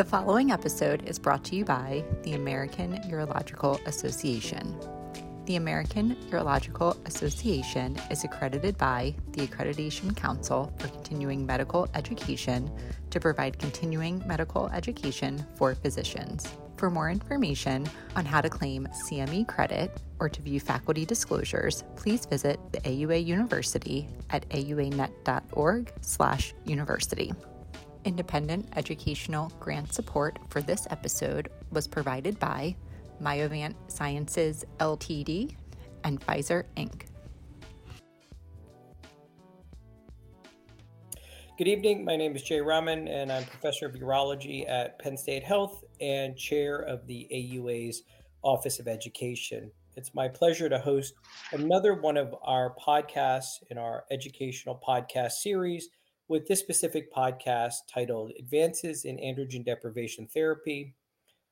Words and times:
The 0.00 0.06
following 0.06 0.50
episode 0.50 1.06
is 1.06 1.18
brought 1.18 1.44
to 1.44 1.54
you 1.54 1.66
by 1.66 2.02
the 2.22 2.32
American 2.32 2.94
Urological 3.10 3.86
Association. 3.86 4.74
The 5.44 5.56
American 5.56 6.16
Urological 6.30 6.96
Association 7.06 8.00
is 8.10 8.24
accredited 8.24 8.78
by 8.78 9.14
the 9.32 9.46
Accreditation 9.46 10.16
Council 10.16 10.72
for 10.78 10.88
Continuing 10.88 11.44
Medical 11.44 11.86
Education 11.94 12.70
to 13.10 13.20
provide 13.20 13.58
continuing 13.58 14.26
medical 14.26 14.70
education 14.70 15.44
for 15.54 15.74
physicians. 15.74 16.48
For 16.78 16.88
more 16.88 17.10
information 17.10 17.86
on 18.16 18.24
how 18.24 18.40
to 18.40 18.48
claim 18.48 18.88
CME 19.04 19.48
credit 19.48 20.00
or 20.18 20.30
to 20.30 20.40
view 20.40 20.60
faculty 20.60 21.04
disclosures, 21.04 21.84
please 21.96 22.24
visit 22.24 22.58
the 22.72 22.80
AUA 22.80 23.22
University 23.22 24.08
at 24.30 24.48
auanet.org/university. 24.48 27.34
Independent 28.04 28.66
educational 28.76 29.52
grant 29.60 29.92
support 29.92 30.38
for 30.48 30.62
this 30.62 30.86
episode 30.90 31.50
was 31.70 31.86
provided 31.86 32.38
by 32.38 32.74
Myovant 33.22 33.74
Sciences 33.88 34.64
Ltd 34.78 35.54
and 36.04 36.18
Pfizer 36.20 36.64
Inc. 36.76 37.02
Good 41.58 41.68
evening. 41.68 42.06
My 42.06 42.16
name 42.16 42.34
is 42.34 42.42
Jay 42.42 42.62
Raman, 42.62 43.06
and 43.06 43.30
I'm 43.30 43.44
professor 43.44 43.84
of 43.84 43.92
urology 43.92 44.66
at 44.66 44.98
Penn 44.98 45.18
State 45.18 45.44
Health 45.44 45.84
and 46.00 46.34
chair 46.34 46.78
of 46.78 47.06
the 47.06 47.28
AUA's 47.30 48.04
Office 48.40 48.80
of 48.80 48.88
Education. 48.88 49.70
It's 49.94 50.14
my 50.14 50.26
pleasure 50.26 50.70
to 50.70 50.78
host 50.78 51.12
another 51.52 52.00
one 52.00 52.16
of 52.16 52.34
our 52.42 52.74
podcasts 52.82 53.62
in 53.68 53.76
our 53.76 54.04
educational 54.10 54.80
podcast 54.82 55.32
series 55.32 55.90
with 56.30 56.46
this 56.46 56.60
specific 56.60 57.12
podcast 57.12 57.74
titled 57.92 58.30
Advances 58.38 59.04
in 59.04 59.16
Androgen 59.16 59.64
Deprivation 59.64 60.28
Therapy, 60.28 60.94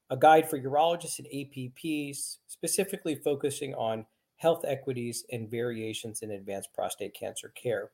a 0.09 0.17
guide 0.17 0.49
for 0.49 0.57
urologists 0.57 1.19
and 1.19 1.27
APPs, 1.35 2.37
specifically 2.47 3.17
focusing 3.17 3.75
on 3.75 4.07
health 4.37 4.65
equities 4.65 5.25
and 5.33 5.51
variations 5.51 6.23
in 6.23 6.31
advanced 6.31 6.73
prostate 6.73 7.13
cancer 7.13 7.53
care. 7.61 7.91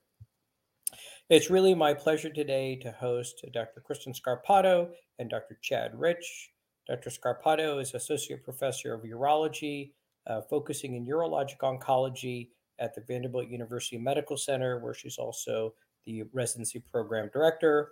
It's 1.31 1.49
really 1.49 1.75
my 1.75 1.95
pleasure 1.95 2.29
today 2.29 2.77
to 2.83 2.93
host 2.93 3.43
Dr. 3.55 3.81
Kristen 3.81 4.13
Scarpato 4.13 4.91
and 5.19 5.31
Dr. 5.31 5.59
Chad 5.63 5.99
Ritch. 5.99 6.51
Dr. 6.87 7.09
Scarpato 7.09 7.81
is 7.81 7.95
Associate 7.95 8.45
Professor 8.45 8.93
of 8.93 9.05
Urology, 9.05 9.93
uh, 10.27 10.43
focusing 10.51 10.97
in 10.97 11.07
urologic 11.07 11.61
oncology 11.63 12.51
at 12.79 12.95
the 12.95 13.01
Vanderbilt 13.01 13.49
University 13.49 13.97
Medical 13.97 14.37
Center, 14.37 14.81
where 14.81 14.93
she's 14.93 15.17
also 15.17 15.73
the 16.07 16.25
residency 16.33 16.83
program 16.91 17.31
director. 17.33 17.91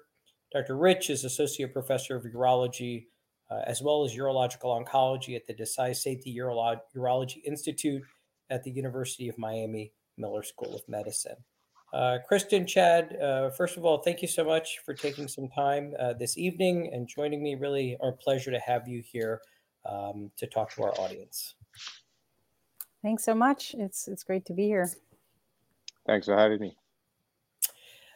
Dr. 0.52 0.77
Ritch 0.77 1.10
is 1.10 1.24
associate 1.24 1.72
professor 1.72 2.16
of 2.16 2.24
urology 2.24 3.06
uh, 3.52 3.62
as 3.66 3.82
well 3.82 4.05
as 4.05 4.14
urological 4.14 4.82
oncology 4.82 5.36
at 5.36 5.46
the 5.46 5.55
Desai 5.55 5.91
Sethi 5.91 6.34
Urolo- 6.36 6.80
Urology 6.96 7.42
Institute 7.44 8.02
at 8.50 8.62
the 8.62 8.70
University 8.70 9.28
of 9.28 9.36
Miami 9.38 9.92
Miller 10.16 10.42
School 10.42 10.74
of 10.74 10.83
Medicine. 10.88 11.36
Uh, 11.92 12.18
Kristen, 12.27 12.66
Chad, 12.66 13.16
uh, 13.20 13.50
first 13.50 13.77
of 13.77 13.84
all, 13.84 13.98
thank 13.98 14.22
you 14.22 14.28
so 14.28 14.44
much 14.44 14.78
for 14.84 14.94
taking 14.94 15.28
some 15.28 15.48
time 15.48 15.92
uh, 15.98 16.14
this 16.14 16.38
evening 16.38 16.90
and 16.94 17.06
joining 17.06 17.42
me. 17.42 17.55
Really, 17.55 17.98
our 18.00 18.12
pleasure 18.12 18.50
to 18.50 18.58
have 18.60 18.88
you 18.88 19.02
here 19.05 19.42
um, 19.84 20.30
to 20.38 20.46
talk 20.46 20.72
to 20.74 20.84
our 20.84 20.92
audience. 20.92 21.55
Thanks 23.02 23.24
so 23.24 23.34
much. 23.34 23.74
It's 23.78 24.08
it's 24.08 24.24
great 24.24 24.46
to 24.46 24.55
be 24.55 24.64
here. 24.64 24.88
Thanks 26.06 26.27
for 26.27 26.36
having 26.36 26.60
me. 26.60 26.77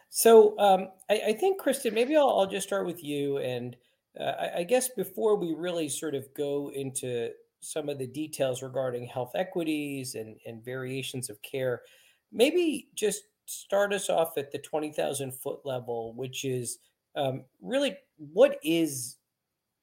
So 0.09 0.57
um, 0.57 0.89
I, 1.09 1.21
I, 1.27 1.33
think, 1.33 1.59
Kristen, 1.59 1.93
maybe 1.93 2.15
I'll, 2.15 2.29
I'll, 2.29 2.47
just 2.47 2.67
start 2.67 2.85
with 2.85 3.03
you. 3.03 3.37
And 3.37 3.75
uh, 4.19 4.23
I, 4.23 4.59
I, 4.59 4.63
guess 4.63 4.89
before 4.89 5.35
we 5.35 5.53
really 5.53 5.89
sort 5.89 6.15
of 6.15 6.33
go 6.33 6.71
into 6.73 7.31
some 7.59 7.89
of 7.89 7.97
the 7.97 8.07
details 8.07 8.63
regarding 8.63 9.05
health 9.05 9.31
equities 9.35 10.15
and, 10.15 10.37
and 10.45 10.63
variations 10.63 11.29
of 11.29 11.41
care, 11.41 11.81
maybe 12.31 12.89
just 12.95 13.23
start 13.45 13.93
us 13.93 14.09
off 14.09 14.37
at 14.37 14.51
the 14.51 14.59
20,000 14.59 15.33
foot 15.33 15.59
level, 15.65 16.13
which 16.15 16.45
is 16.45 16.79
um, 17.15 17.43
really 17.61 17.97
what 18.17 18.59
is 18.63 19.17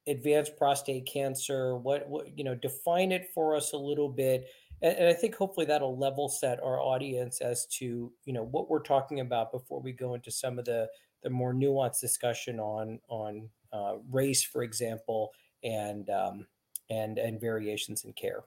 advanced 0.06 0.56
prostate 0.56 1.06
cancer? 1.06 1.77
What, 1.77 2.09
what, 2.09 2.37
you 2.37 2.44
know, 2.44 2.54
define 2.54 3.12
it 3.12 3.31
for 3.34 3.56
us 3.56 3.72
a 3.72 3.78
little 3.78 4.09
bit 4.09 4.47
and, 4.84 4.99
and, 4.99 5.09
I 5.09 5.15
think 5.15 5.34
hopefully 5.34 5.67
that'll 5.67 5.97
level 5.97 6.28
set 6.28 6.62
our 6.62 6.78
audience 6.81 7.41
as 7.41 7.67
to 7.78 8.12
you 8.25 8.33
know 8.33 8.45
what 8.45 8.69
we're 8.69 8.83
talking 8.83 9.21
about 9.21 9.50
before 9.50 9.81
we 9.81 9.93
go 9.93 10.15
into 10.15 10.31
some 10.31 10.59
of 10.59 10.67
the 10.67 10.89
the 11.22 11.31
more 11.31 11.55
nuanced 11.55 12.00
discussion 12.00 12.61
on 12.61 13.00
on 13.09 13.49
uh, 13.72 13.95
race, 14.11 14.45
for 14.45 14.62
example, 14.62 15.33
and 15.65 16.11
um, 16.11 16.47
and 16.91 17.19
and 17.19 17.41
variations 17.41 18.05
in 18.05 18.12
care. 18.12 18.45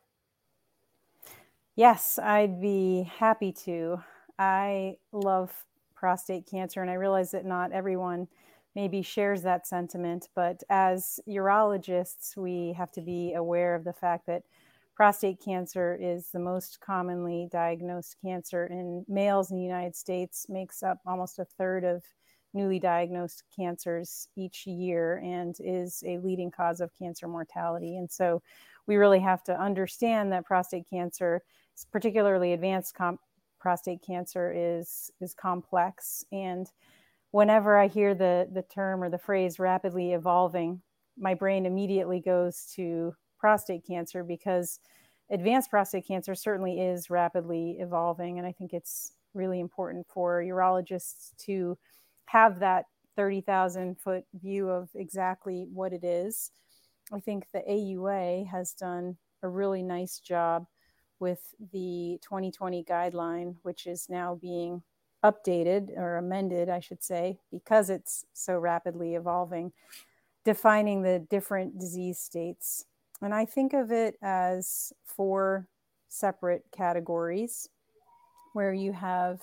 Yes, 1.76 2.18
I'd 2.20 2.62
be 2.62 3.10
happy 3.18 3.52
to. 3.66 4.02
I 4.40 4.98
love 5.12 5.52
prostate 5.96 6.46
cancer, 6.46 6.82
and 6.82 6.92
I 6.92 6.96
realize 6.96 7.32
that 7.32 7.46
not 7.46 7.72
everyone 7.72 8.28
maybe 8.76 9.02
shares 9.02 9.42
that 9.42 9.66
sentiment, 9.66 10.30
but 10.36 10.62
as 10.70 11.20
urologists, 11.28 12.38
we 12.38 12.74
have 12.78 12.92
to 12.92 13.02
be 13.02 13.34
aware 13.34 13.74
of 13.74 13.84
the 13.84 13.94
fact 13.94 14.28
that 14.28 14.44
prostate 14.98 15.40
cancer 15.40 15.96
is 16.02 16.30
the 16.34 16.40
most 16.40 16.80
commonly 16.82 17.48
diagnosed 17.52 18.16
cancer 18.20 18.66
in 18.66 19.06
males 19.08 19.52
in 19.52 19.58
the 19.58 19.64
United 19.64 19.96
States, 19.96 20.48
makes 20.50 20.82
up 20.82 20.98
almost 21.06 21.38
a 21.38 21.46
third 21.46 21.84
of 21.84 22.04
newly 22.56 22.80
diagnosed 22.80 23.44
cancers 23.56 24.28
each 24.36 24.66
year, 24.66 25.22
and 25.24 25.56
is 25.60 26.04
a 26.08 26.18
leading 26.18 26.50
cause 26.50 26.82
of 26.82 26.90
cancer 26.98 27.28
mortality. 27.28 27.98
And 27.98 28.10
so 28.12 28.42
we 28.88 28.96
really 28.96 29.20
have 29.20 29.44
to 29.44 29.62
understand 29.62 30.32
that 30.32 30.48
prostate 30.48 30.90
cancer, 30.90 31.44
particularly 31.92 32.54
advanced 32.54 32.96
com- 32.96 33.20
prostate 33.60 34.02
cancer, 34.02 34.52
is, 34.52 35.12
is 35.22 35.36
complex. 35.36 36.26
And 36.32 36.66
whenever 37.30 37.78
I 37.78 37.88
hear 37.88 38.16
the, 38.16 38.50
the 38.52 38.64
term 38.64 39.04
or 39.04 39.12
the 39.12 39.20
phrase 39.20 39.60
rapidly 39.60 40.14
evolving, 40.14 40.82
my 41.20 41.36
brain 41.36 41.68
immediately 41.68 42.20
goes 42.20 42.72
to 42.78 43.14
prostate 43.40 43.86
cancer 43.86 44.24
because 44.24 44.80
advanced 45.30 45.70
prostate 45.70 46.08
cancer 46.08 46.36
certainly 46.36 46.80
is 46.80 47.10
rapidly 47.10 47.78
evolving. 47.80 48.38
And 48.38 48.48
I 48.48 48.52
think 48.52 48.74
it's 48.74 49.14
really 49.34 49.60
important 49.60 50.08
for 50.10 50.42
urologists 50.42 51.36
to 51.46 51.78
have 52.26 52.60
that 52.60 52.86
30,000 53.16 54.00
foot 54.00 54.24
view 54.34 54.70
of 54.70 54.90
exactly 54.96 55.66
what 55.74 55.94
it 55.94 56.04
is. 56.04 56.52
I 57.12 57.20
think 57.20 57.48
the 57.52 57.64
AUA 57.68 58.48
has 58.48 58.74
done 58.74 59.18
a 59.44 59.48
really 59.48 59.84
nice 59.84 60.20
job 60.20 60.68
with 61.20 61.56
the 61.72 62.20
2020 62.22 62.84
guideline, 62.84 63.56
which 63.64 63.88
is 63.88 64.08
now 64.10 64.36
being 64.36 64.84
updated 65.24 65.98
or 65.98 66.18
amended, 66.18 66.70
I 66.70 66.80
should 66.80 67.04
say, 67.04 67.40
because 67.52 67.90
it's 67.90 68.26
so 68.34 68.58
rapidly 68.58 69.16
evolving, 69.16 69.72
defining 70.46 71.02
the 71.02 71.20
different 71.30 71.80
disease 71.80 72.20
states 72.20 72.86
and 73.22 73.34
I 73.34 73.46
think 73.46 73.74
of 73.74 73.92
it 73.92 74.18
as 74.22 74.94
four 75.06 75.68
separate 76.08 76.66
categories 76.72 77.70
where 78.54 78.74
you 78.74 78.94
have 78.94 79.42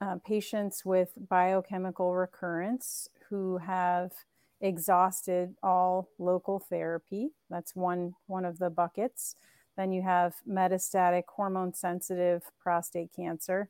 uh, 0.00 0.16
patients 0.24 0.84
with 0.84 1.10
biochemical 1.28 2.14
recurrence 2.14 3.08
who 3.28 3.58
have 3.58 4.12
exhausted 4.60 5.54
all 5.62 6.08
local 6.18 6.58
therapy. 6.58 7.30
That's 7.50 7.76
one, 7.76 8.14
one 8.26 8.44
of 8.44 8.58
the 8.58 8.70
buckets. 8.70 9.36
Then 9.76 9.92
you 9.92 10.02
have 10.02 10.36
metastatic 10.48 11.24
hormone 11.28 11.74
sensitive 11.74 12.44
prostate 12.60 13.10
cancer, 13.14 13.68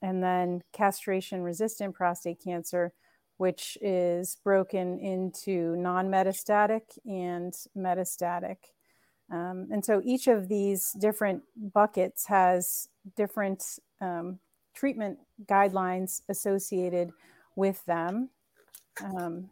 and 0.00 0.22
then 0.22 0.62
castration 0.72 1.42
resistant 1.42 1.94
prostate 1.94 2.42
cancer, 2.42 2.92
which 3.38 3.78
is 3.80 4.36
broken 4.44 4.98
into 4.98 5.74
non 5.76 6.08
metastatic 6.08 6.82
and 7.06 7.54
metastatic. 7.76 8.56
Um, 9.30 9.68
and 9.70 9.84
so 9.84 10.00
each 10.04 10.26
of 10.26 10.48
these 10.48 10.92
different 10.92 11.42
buckets 11.56 12.26
has 12.26 12.88
different 13.16 13.64
um, 14.00 14.38
treatment 14.74 15.18
guidelines 15.46 16.22
associated 16.28 17.10
with 17.56 17.84
them. 17.86 18.30
Um, 19.02 19.50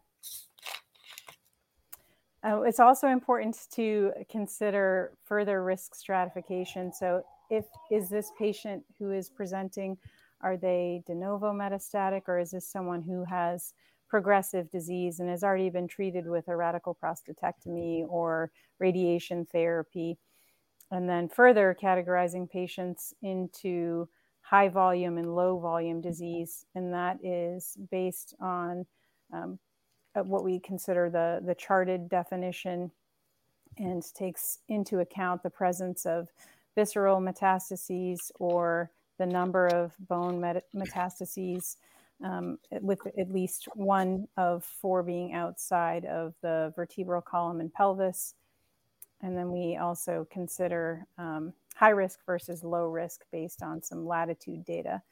uh, 2.45 2.63
it's 2.63 2.81
also 2.81 3.09
important 3.09 3.57
to 3.73 4.13
consider 4.31 5.13
further 5.25 5.65
risk 5.65 5.95
stratification. 5.95 6.93
So, 6.93 7.23
if 7.51 7.65
is 7.91 8.09
this 8.09 8.33
patient 8.39 8.85
who 8.99 9.13
is 9.13 9.29
presenting 9.29 9.97
are 10.41 10.57
they 10.57 11.03
de 11.07 11.15
novo 11.15 11.53
metastatic, 11.53 12.23
or 12.27 12.39
is 12.39 12.51
this 12.51 12.69
someone 12.69 13.03
who 13.03 13.25
has 13.25 13.75
progressive 14.09 14.71
disease 14.71 15.19
and 15.19 15.29
has 15.29 15.43
already 15.43 15.71
been 15.71 15.89
treated 15.89 16.29
with 16.29 16.49
a 16.49 16.57
radical 16.57 16.97
prostatectomy 17.03 18.07
or 18.09 18.51
radiation 18.79 19.45
therapy? 19.47 20.19
And 20.91 21.09
then 21.09 21.29
further 21.29 21.77
categorizing 21.81 22.49
patients 22.49 23.13
into 23.23 24.09
high 24.41 24.69
volume 24.69 25.19
and 25.19 25.35
low 25.35 25.59
volume 25.59 26.01
disease, 26.01 26.67
and 26.75 26.93
that 26.93 27.19
is 27.25 27.77
based 27.91 28.35
on 28.41 28.87
um, 29.33 29.59
uh, 30.15 30.23
what 30.23 30.45
we 30.45 30.61
consider 30.61 31.11
the, 31.11 31.45
the 31.45 31.55
CHAARTED 31.55 32.09
definition 32.09 32.93
and 33.79 34.03
takes 34.15 34.59
into 34.69 35.01
account 35.01 35.43
the 35.43 35.51
presence 35.51 36.07
of 36.07 36.29
visceral 36.77 37.21
metastases 37.21 38.31
or 38.39 38.91
the 39.19 39.27
number 39.27 39.67
of 39.69 39.93
bone 39.99 40.41
met- 40.41 40.65
metastases, 40.75 41.77
um, 42.25 42.59
with 42.81 43.01
at 43.19 43.31
least 43.31 43.69
one 43.75 44.27
of 44.37 44.65
four 44.65 45.03
being 45.03 45.33
outside 45.33 46.05
of 46.05 46.35
the 46.43 46.73
vertebral 46.77 47.23
column 47.23 47.61
and 47.61 47.73
pelvis. 47.73 48.35
And 49.23 49.37
then 49.37 49.51
we 49.51 49.77
also 49.77 50.27
consider 50.31 51.07
um, 51.19 51.53
high 51.75 51.91
risk 51.91 52.21
versus 52.27 52.63
low 52.63 52.87
risk 52.87 53.25
based 53.33 53.63
on 53.63 53.83
some 53.83 54.07
latitude 54.07 54.65
data. 54.65 55.03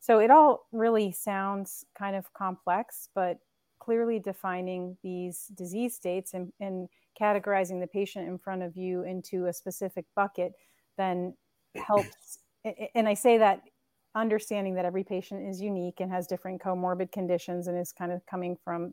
So 0.00 0.18
it 0.18 0.30
all 0.30 0.66
really 0.72 1.12
sounds 1.12 1.84
kind 1.96 2.16
of 2.16 2.32
complex, 2.32 3.08
but 3.14 3.38
clearly 3.78 4.18
defining 4.18 4.96
these 5.02 5.46
disease 5.54 5.94
states 5.94 6.34
and, 6.34 6.52
and 6.60 6.88
categorizing 7.20 7.80
the 7.80 7.86
patient 7.86 8.28
in 8.28 8.38
front 8.38 8.62
of 8.62 8.76
you 8.76 9.02
into 9.02 9.46
a 9.46 9.52
specific 9.52 10.06
bucket 10.14 10.52
then 10.96 11.34
helps. 11.76 12.38
And 12.94 13.08
I 13.08 13.14
say 13.14 13.38
that 13.38 13.62
understanding 14.14 14.74
that 14.74 14.84
every 14.84 15.04
patient 15.04 15.48
is 15.48 15.60
unique 15.60 16.00
and 16.00 16.10
has 16.10 16.26
different 16.26 16.60
comorbid 16.60 17.12
conditions 17.12 17.66
and 17.66 17.78
is 17.78 17.92
kind 17.92 18.12
of 18.12 18.24
coming 18.26 18.56
from 18.64 18.92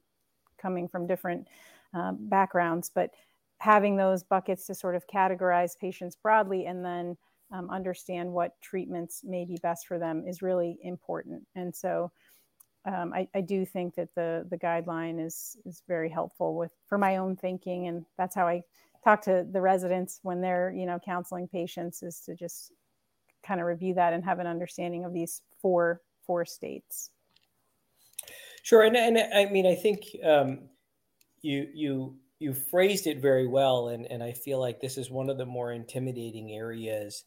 coming 0.61 0.87
from 0.87 1.07
different 1.07 1.47
uh, 1.93 2.11
backgrounds, 2.13 2.91
but 2.93 3.11
having 3.59 3.95
those 3.95 4.23
buckets 4.23 4.65
to 4.67 4.75
sort 4.75 4.95
of 4.95 5.05
categorize 5.07 5.77
patients 5.77 6.15
broadly 6.15 6.65
and 6.65 6.83
then 6.83 7.17
um, 7.51 7.69
understand 7.69 8.31
what 8.31 8.59
treatments 8.61 9.21
may 9.23 9.45
be 9.45 9.57
best 9.61 9.87
for 9.87 9.97
them 9.97 10.23
is 10.27 10.41
really 10.41 10.77
important. 10.83 11.45
And 11.55 11.75
so 11.75 12.11
um, 12.85 13.13
I, 13.13 13.27
I, 13.35 13.41
do 13.41 13.65
think 13.65 13.95
that 13.95 14.13
the 14.15 14.45
the 14.49 14.57
guideline 14.57 15.23
is 15.23 15.57
is 15.65 15.83
very 15.87 16.09
helpful 16.09 16.55
with 16.55 16.71
for 16.87 16.97
my 16.97 17.17
own 17.17 17.35
thinking, 17.35 17.87
and 17.87 18.05
that's 18.17 18.35
how 18.35 18.47
I 18.47 18.63
talk 19.03 19.21
to 19.23 19.45
the 19.51 19.59
residents 19.59 20.19
when 20.23 20.39
they're 20.39 20.71
you 20.71 20.85
know 20.85 20.97
counseling 20.97 21.47
patients 21.47 22.01
is 22.03 22.21
to 22.21 22.35
just 22.35 22.71
kind 23.49 23.59
of 23.59 23.65
review 23.65 23.95
that 23.95 24.13
and 24.13 24.23
have 24.23 24.37
an 24.37 24.47
understanding 24.47 25.03
of 25.03 25.11
these 25.11 25.41
four 25.61 26.01
four 26.25 26.45
states. 26.45 27.09
Sure, 28.61 28.83
and, 28.83 28.95
and 28.95 29.17
I 29.17 29.51
mean 29.51 29.65
I 29.65 29.75
think 29.75 30.03
um, 30.23 30.69
you 31.41 31.67
you 31.73 32.15
you 32.37 32.53
phrased 32.53 33.07
it 33.07 33.21
very 33.21 33.47
well, 33.47 33.89
and 33.89 34.05
and 34.05 34.23
I 34.23 34.33
feel 34.33 34.59
like 34.59 34.79
this 34.79 34.97
is 34.97 35.09
one 35.09 35.29
of 35.29 35.39
the 35.39 35.45
more 35.45 35.73
intimidating 35.73 36.51
areas 36.51 37.23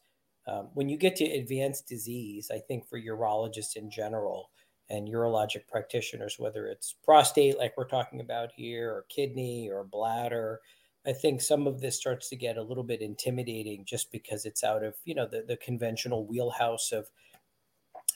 um, 0.47 0.69
when 0.73 0.87
you 0.87 0.97
get 0.97 1.17
to 1.17 1.25
advanced 1.25 1.87
disease. 1.87 2.49
I 2.51 2.59
think 2.59 2.87
for 2.87 2.99
urologists 2.99 3.75
in 3.75 3.91
general 3.91 4.49
and 4.89 5.09
urologic 5.09 5.67
practitioners, 5.67 6.35
whether 6.39 6.67
it's 6.67 6.95
prostate, 7.03 7.57
like 7.57 7.73
we're 7.77 7.87
talking 7.87 8.21
about 8.21 8.51
here, 8.55 8.89
or 8.89 9.05
kidney, 9.09 9.69
or 9.69 9.83
bladder. 9.83 10.61
I 11.05 11.13
think 11.13 11.41
some 11.41 11.67
of 11.67 11.81
this 11.81 11.97
starts 11.97 12.29
to 12.29 12.35
get 12.35 12.57
a 12.57 12.63
little 12.63 12.83
bit 12.83 13.01
intimidating 13.01 13.85
just 13.85 14.11
because 14.11 14.45
it's 14.45 14.63
out 14.63 14.83
of 14.83 14.95
you 15.05 15.15
know 15.15 15.27
the, 15.27 15.43
the 15.47 15.57
conventional 15.57 16.25
wheelhouse 16.25 16.91
of 16.91 17.09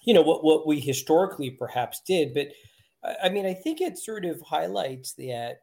you 0.04 0.14
know 0.14 0.22
what 0.22 0.44
what 0.44 0.68
we 0.68 0.80
historically 0.80 1.52
perhaps 1.52 2.02
did. 2.06 2.34
But 2.34 2.50
I 3.24 3.30
mean, 3.30 3.46
I 3.46 3.54
think 3.54 3.82
it 3.82 3.98
sort 3.98 4.26
of 4.26 4.42
highlights 4.42 5.14
that 5.14 5.62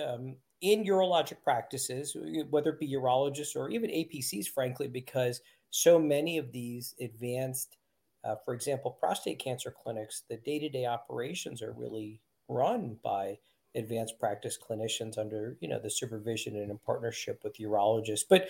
um, 0.00 0.36
in 0.60 0.84
urologic 0.84 1.42
practices, 1.42 2.16
whether 2.50 2.70
it 2.70 2.80
be 2.80 2.92
urologists 2.92 3.56
or 3.56 3.70
even 3.70 3.90
APCs, 3.90 4.48
frankly, 4.48 4.88
because 4.88 5.40
so 5.70 5.98
many 5.98 6.38
of 6.38 6.52
these 6.52 6.94
advanced 7.00 7.76
uh, 8.24 8.34
for 8.44 8.54
example, 8.54 8.90
prostate 8.90 9.38
cancer 9.38 9.70
clinics, 9.82 10.24
the 10.28 10.36
day 10.38 10.58
to 10.58 10.68
day 10.68 10.86
operations 10.86 11.62
are 11.62 11.72
really 11.72 12.20
run 12.48 12.98
by 13.02 13.38
advanced 13.78 14.18
practice 14.18 14.58
clinicians 14.58 15.18
under 15.18 15.56
you 15.60 15.68
know 15.68 15.80
the 15.80 15.90
supervision 15.90 16.56
and 16.56 16.70
in 16.70 16.78
partnership 16.78 17.40
with 17.42 17.58
urologists 17.58 18.24
but 18.28 18.48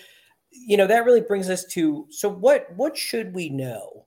you 0.50 0.76
know 0.76 0.86
that 0.86 1.04
really 1.04 1.20
brings 1.20 1.48
us 1.48 1.64
to 1.64 2.06
so 2.10 2.28
what 2.28 2.66
what 2.76 2.96
should 2.96 3.34
we 3.34 3.48
know 3.48 4.04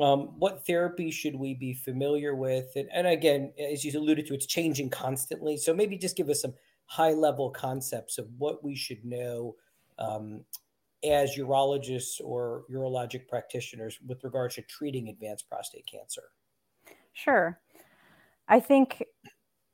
um, 0.00 0.38
what 0.38 0.66
therapy 0.66 1.10
should 1.10 1.36
we 1.36 1.52
be 1.52 1.74
familiar 1.74 2.34
with 2.34 2.66
and, 2.76 2.88
and 2.92 3.06
again 3.06 3.52
as 3.58 3.84
you 3.84 3.98
alluded 3.98 4.26
to 4.26 4.34
it's 4.34 4.46
changing 4.46 4.88
constantly 4.88 5.56
so 5.56 5.74
maybe 5.74 5.96
just 5.96 6.16
give 6.16 6.30
us 6.30 6.40
some 6.40 6.54
high 6.86 7.12
level 7.12 7.50
concepts 7.50 8.18
of 8.18 8.26
what 8.38 8.64
we 8.64 8.74
should 8.74 9.04
know 9.04 9.54
um, 9.98 10.44
as 11.04 11.36
urologists 11.36 12.20
or 12.22 12.64
urologic 12.70 13.26
practitioners 13.28 13.98
with 14.06 14.22
regards 14.22 14.54
to 14.54 14.62
treating 14.62 15.08
advanced 15.08 15.48
prostate 15.48 15.86
cancer? 15.86 16.24
Sure. 17.12 17.58
I 18.48 18.60
think 18.60 19.02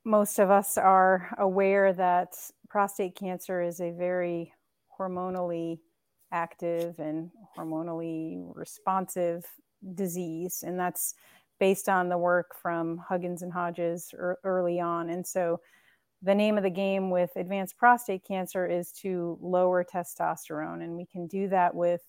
most 0.09 0.39
of 0.39 0.51
us 0.51 0.79
are 0.79 1.29
aware 1.37 1.93
that 1.93 2.35
prostate 2.71 3.15
cancer 3.15 3.61
is 3.61 3.79
a 3.79 3.91
very 3.91 4.55
hormonally 4.99 5.79
active 6.33 6.99
and 6.99 7.31
hormonally 7.57 8.43
responsive 8.55 9.45
disease. 9.95 10.65
And 10.67 10.81
that's 10.81 11.15
based 11.61 11.91
on 11.91 12.09
the 12.09 12.17
work 12.17 12.55
from 12.61 12.97
Huggins 13.07 13.43
and 13.43 13.53
Hodges 13.53 14.15
early 14.45 14.81
on. 14.81 15.11
And 15.11 15.27
so 15.27 15.61
the 16.23 16.35
name 16.35 16.57
of 16.57 16.65
the 16.65 16.71
game 16.71 17.11
with 17.11 17.31
advanced 17.37 17.77
prostate 17.77 18.25
cancer 18.25 18.67
is 18.67 18.93
to 19.03 19.39
lower 19.43 19.85
testosterone. 19.85 20.83
And 20.83 20.97
we 20.97 21.05
can 21.05 21.27
do 21.27 21.49
that 21.49 21.75
with 21.75 22.01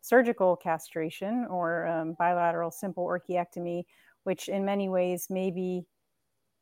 surgical 0.00 0.54
castration 0.54 1.46
or 1.50 1.88
um, 1.88 2.14
bilateral 2.16 2.70
simple 2.70 3.04
orchiectomy, 3.04 3.82
which 4.22 4.48
in 4.48 4.64
many 4.64 4.88
ways 4.88 5.26
may 5.28 5.50
be 5.50 5.84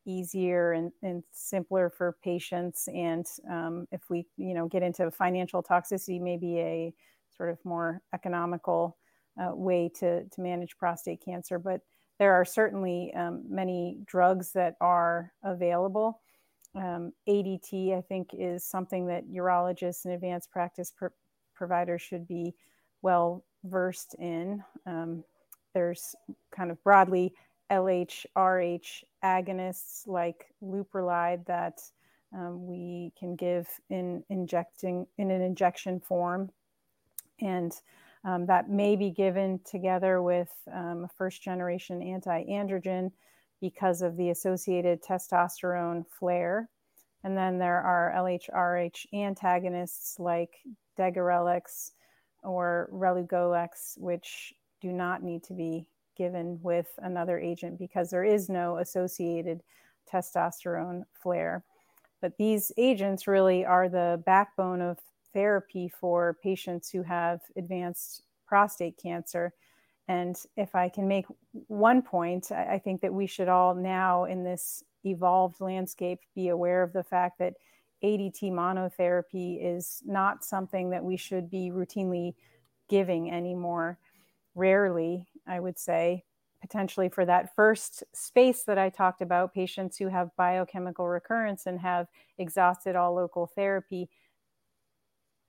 easier 0.07 0.73
and, 0.73 0.93
and 1.03 1.23
simpler 1.31 1.91
for 1.91 2.17
patients. 2.23 2.89
And 2.95 3.27
um, 3.51 3.87
if 3.93 4.09
we, 4.11 4.27
you 4.37 4.55
know, 4.55 4.67
get 4.67 4.83
into 4.83 5.11
financial 5.11 5.63
toxicity, 5.63 6.21
maybe 6.21 6.59
a 6.59 6.95
sort 7.37 7.51
of 7.51 7.59
more 7.65 8.03
economical 8.15 8.97
uh, 9.41 9.55
way 9.55 9.91
to, 10.01 10.25
to 10.25 10.41
manage 10.41 10.77
prostate 10.77 11.25
cancer. 11.25 11.59
But 11.59 11.81
there 12.19 12.33
are 12.33 12.45
certainly 12.45 13.13
um, 13.15 13.43
many 13.49 13.99
drugs 14.07 14.53
that 14.53 14.77
are 14.81 15.33
available 15.43 16.21
um, 16.75 17.13
ADT, 17.29 17.97
I 17.97 18.01
think, 18.01 18.31
is 18.33 18.65
something 18.65 19.07
that 19.07 19.29
urologists 19.29 20.05
and 20.05 20.15
advanced 20.15 20.51
practice 20.51 20.93
pr- 20.97 21.07
providers 21.55 22.03
should 22.03 22.29
be 22.29 22.55
well 23.03 23.45
versed 23.65 24.15
in. 24.19 24.63
Um, 24.87 25.25
there's 25.75 26.15
kind 26.55 26.71
of 26.71 26.83
broadly 26.85 27.35
LH, 27.71 28.27
RH 28.37 29.05
agonists 29.25 30.07
like 30.07 30.47
Leuprolide 30.63 31.47
that 31.47 31.81
um, 32.33 32.67
we 32.67 33.13
can 33.19 33.37
give 33.37 33.69
in 33.89 34.23
injecting 34.29 35.07
in 35.19 35.31
an 35.31 35.41
injection 35.41 36.01
form, 36.01 36.51
and 37.41 37.73
um, 38.25 38.47
that 38.47 38.69
may 38.69 38.97
be 38.97 39.11
given 39.11 39.61
together 39.65 40.23
with 40.23 40.51
um, 40.73 41.05
a 41.05 41.09
first 41.17 41.43
generation 41.43 42.03
anti-androgen 42.03 43.11
because 43.61 44.03
of 44.03 44.17
the 44.17 44.31
associated 44.31 45.03
testosterone 45.03 46.05
flare. 46.07 46.69
And 47.25 47.37
then 47.37 47.59
there 47.59 47.81
are 47.81 48.15
LHRH 48.17 49.07
antagonists 49.13 50.19
like 50.19 50.55
Degarelix 50.99 51.93
or 52.43 52.89
Relugolix, 52.93 53.99
which 53.99 54.55
do 54.81 54.93
not 54.93 55.23
need 55.23 55.43
to 55.45 55.53
be 55.53 55.87
given 56.17 56.59
with 56.63 56.89
another 56.99 57.39
agent 57.39 57.79
because 57.79 58.11
there 58.11 58.25
is 58.25 58.49
no 58.49 58.79
associated 58.79 59.63
testosterone 60.13 61.03
flare. 61.13 61.65
But 62.21 62.37
these 62.37 62.73
agents 62.77 63.27
really 63.27 63.65
are 63.65 63.89
the 63.89 64.23
backbone 64.27 64.81
of 64.81 64.99
therapy 65.33 65.89
for 65.89 66.37
patients 66.43 66.91
who 66.91 67.03
have 67.03 67.41
advanced 67.57 68.23
prostate 68.47 68.99
cancer 69.01 69.53
and 70.11 70.37
if 70.57 70.75
I 70.75 70.89
can 70.89 71.07
make 71.07 71.27
one 71.69 72.03
point, 72.03 72.51
I 72.51 72.81
think 72.81 73.01
that 73.03 73.15
we 73.15 73.29
should 73.29 73.47
all 73.47 73.77
now, 73.77 74.25
in 74.25 74.43
this 74.43 74.83
evolved 75.05 75.61
landscape, 75.61 76.19
be 76.35 76.49
aware 76.49 76.83
of 76.83 76.93
the 76.93 77.05
fact 77.05 77.39
that 77.39 77.55
ADT 78.03 78.51
monotherapy 78.51 79.59
is 79.63 80.03
not 80.05 80.45
something 80.45 80.91
that 80.91 81.05
we 81.05 81.17
should 81.17 81.49
be 81.49 81.71
routinely 81.71 82.35
giving 82.89 83.31
anymore. 83.31 84.01
Rarely, 84.57 85.29
I 85.51 85.61
would 85.61 85.79
say, 85.79 86.25
potentially 86.63 87.09
for 87.09 87.27
that 87.27 87.55
first 87.55 88.05
space 88.15 88.63
that 88.65 88.79
I 88.79 88.89
talked 88.89 89.21
about, 89.21 89.55
patients 89.55 89.97
who 89.97 90.09
have 90.09 90.37
biochemical 90.37 91.09
recurrence 91.09 91.67
and 91.67 91.81
have 91.81 92.07
exhausted 92.39 92.97
all 92.97 93.15
local 93.15 93.47
therapy. 93.47 94.09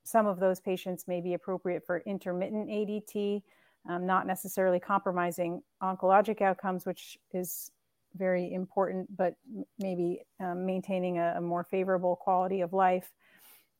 Some 0.04 0.28
of 0.28 0.40
those 0.40 0.60
patients 0.60 1.08
may 1.08 1.22
be 1.22 1.34
appropriate 1.34 1.86
for 1.86 2.00
intermittent 2.00 2.68
ADT 2.68 3.44
um, 3.90 4.06
not 4.06 4.28
necessarily 4.28 4.80
compromising 4.80 5.62
oncologic 5.82 6.42
outcomes, 6.42 6.86
which 6.86 7.18
is 7.34 7.72
very 8.16 8.54
important, 8.54 9.16
but 9.16 9.36
maybe 9.80 10.22
um, 10.40 10.66
maintaining 10.66 11.18
a, 11.18 11.36
a, 11.38 11.42
more 11.42 11.64
favorable 11.64 12.16
quality 12.18 12.62
of 12.62 12.74
life. 12.74 13.12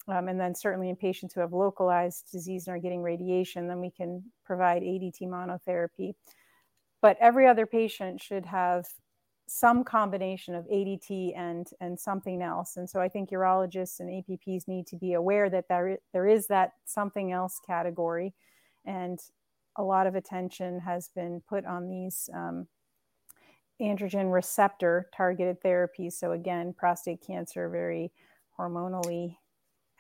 Um, 0.08 0.28
and 0.28 0.40
then, 0.40 0.56
certainly 0.56 0.90
in 0.90 0.96
patients 0.96 1.34
who 1.34 1.42
have 1.42 1.54
localized 1.54 2.32
disease 2.32 2.68
and 2.68 2.76
are 2.76 2.80
getting 2.80 3.02
radiation, 3.02 3.68
then 3.68 3.80
we 3.80 3.92
can 3.92 4.24
provide 4.44 4.82
ADT 4.82 5.22
monotherapy. 5.24 6.14
But 7.02 7.18
every 7.20 7.48
other 7.48 7.66
patient 7.66 8.22
should 8.22 8.46
have 8.46 8.86
some 9.48 9.84
combination 9.84 10.56
of 10.56 10.66
ADT 10.66 11.38
and 11.38 11.68
and 11.82 12.00
something 12.00 12.42
else. 12.42 12.78
And 12.78 12.90
so 12.90 13.02
I 13.02 13.10
think 13.10 13.30
urologists 13.30 14.00
and 14.00 14.10
APPs 14.10 14.68
need 14.68 14.88
to 14.88 14.96
be 14.96 15.14
aware 15.14 15.50
that 15.50 15.68
there 15.68 15.98
there 16.14 16.28
is 16.28 16.48
that 16.48 16.72
something 16.86 17.32
else 17.32 17.60
category, 17.66 18.34
and 18.86 19.20
a 19.78 19.84
lot 19.84 20.08
of 20.08 20.16
attention 20.16 20.80
has 20.80 21.10
been 21.10 21.42
put 21.48 21.66
on 21.66 21.90
these 21.90 22.30
um, 22.34 22.68
androgen 23.82 24.32
receptor 24.32 25.10
targeted 25.16 25.62
therapies. 25.62 26.14
So 26.14 26.32
again, 26.32 26.74
prostate 26.74 27.26
cancer, 27.26 27.70
very 27.70 28.12
hormonally 28.58 29.38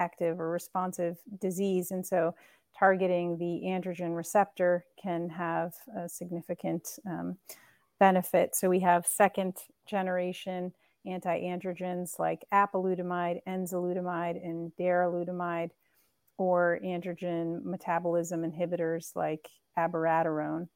active 0.01 0.39
or 0.39 0.49
responsive 0.49 1.17
disease, 1.39 1.91
and 1.91 2.05
so 2.05 2.33
targeting 2.77 3.37
the 3.37 3.61
androgen 3.65 4.15
receptor 4.15 4.85
can 5.01 5.29
have 5.29 5.73
a 5.97 6.09
significant 6.09 6.99
um, 7.05 7.37
benefit. 7.99 8.55
So 8.55 8.69
we 8.69 8.79
have 8.79 9.05
second 9.05 9.57
generation 9.85 10.73
anti-androgens 11.05 12.19
like 12.19 12.45
apalutamide, 12.53 13.39
enzalutamide, 13.47 14.43
and 14.43 14.71
darolutamide, 14.79 15.71
or 16.37 16.79
androgen 16.83 17.63
metabolism 17.63 18.43
inhibitors 18.43 19.15
like 19.15 19.49
abiraterone. 19.77 20.67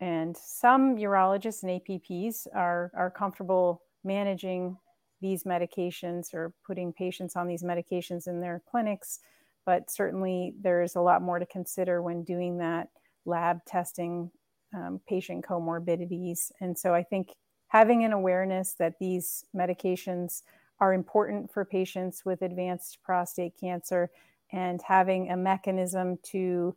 And 0.00 0.36
some 0.36 0.96
urologists 0.96 1.62
and 1.62 1.80
APPs 1.80 2.46
are, 2.54 2.90
are 2.94 3.10
comfortable 3.10 3.82
managing 4.02 4.76
these 5.24 5.44
medications 5.44 6.34
or 6.34 6.52
putting 6.66 6.92
patients 6.92 7.34
on 7.34 7.48
these 7.48 7.62
medications 7.62 8.28
in 8.28 8.42
their 8.42 8.60
clinics, 8.70 9.20
but 9.64 9.90
certainly 9.90 10.52
there's 10.60 10.96
a 10.96 11.00
lot 11.00 11.22
more 11.22 11.38
to 11.38 11.46
consider 11.46 12.02
when 12.02 12.22
doing 12.24 12.58
that 12.58 12.90
lab 13.24 13.64
testing 13.64 14.30
um, 14.74 15.00
patient 15.08 15.42
comorbidities. 15.42 16.52
And 16.60 16.78
so 16.78 16.92
I 16.94 17.02
think 17.02 17.28
having 17.68 18.04
an 18.04 18.12
awareness 18.12 18.74
that 18.74 18.98
these 19.00 19.46
medications 19.56 20.42
are 20.78 20.92
important 20.92 21.50
for 21.50 21.64
patients 21.64 22.26
with 22.26 22.42
advanced 22.42 22.98
prostate 23.02 23.54
cancer 23.58 24.10
and 24.52 24.82
having 24.86 25.30
a 25.30 25.36
mechanism 25.38 26.18
to 26.32 26.76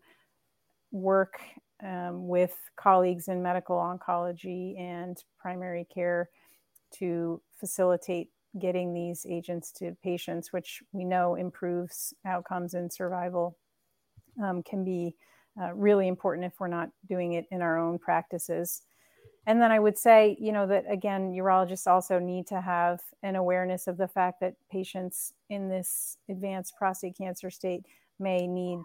work 0.92 1.42
um, 1.84 2.30
with 2.30 2.56
colleagues 2.78 3.28
in 3.28 3.44
medical 3.44 3.76
oncology 3.76 4.80
and 4.80 5.22
primary 5.38 5.86
care 5.94 6.30
to 6.92 7.42
facilitate 7.60 8.30
getting 8.60 8.94
these 8.94 9.26
agents 9.28 9.72
to 9.74 9.96
patients, 10.04 10.54
which 10.54 10.82
we 10.92 11.04
know 11.04 11.36
improves 11.36 12.14
outcomes 12.26 12.74
and 12.74 12.92
survival, 12.92 13.58
um, 14.42 14.64
can 14.64 14.84
be 14.84 15.16
uh, 15.62 15.74
really 15.74 16.08
important 16.08 16.46
if 16.46 16.60
we're 16.60 16.68
not 16.68 16.90
doing 17.08 17.34
it 17.34 17.46
in 17.52 17.62
our 17.62 17.78
own 17.78 17.98
practices. 17.98 18.84
And 19.48 19.62
then 19.62 19.72
I 19.72 19.80
would 19.80 19.98
say, 19.98 20.36
you 20.40 20.52
know, 20.52 20.68
that 20.68 20.84
again, 20.90 21.32
urologists 21.32 21.88
also 21.88 22.20
need 22.20 22.48
to 22.48 22.60
have 22.60 23.00
an 23.24 23.38
awareness 23.38 23.88
of 23.88 23.98
the 23.98 24.08
fact 24.08 24.42
that 24.42 24.56
patients 24.70 25.34
in 25.50 25.70
this 25.70 26.18
advanced 26.30 26.76
prostate 26.78 27.18
cancer 27.18 27.50
state 27.50 27.86
may 28.20 28.46
need 28.46 28.80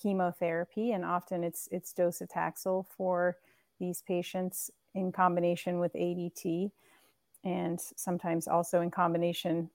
chemotherapy, 0.00 0.92
and 0.92 1.04
often 1.04 1.42
it's 1.42 1.68
it's 1.72 1.94
docetaxel 1.94 2.86
for 2.96 3.36
these 3.80 4.02
patients 4.02 4.70
in 4.94 5.12
combination 5.12 5.78
with 5.78 5.92
ADT, 5.94 6.70
and 7.44 7.80
sometimes 7.96 8.48
also 8.48 8.80
in 8.80 8.90
combination 8.90 9.70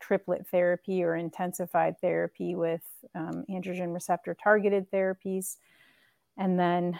triplet 0.00 0.46
therapy 0.46 1.02
or 1.02 1.16
intensified 1.16 2.00
therapy 2.00 2.54
with 2.54 2.82
um, 3.14 3.44
androgen 3.50 3.92
receptor 3.92 4.36
targeted 4.42 4.90
therapies. 4.90 5.56
And 6.36 6.58
then 6.58 6.98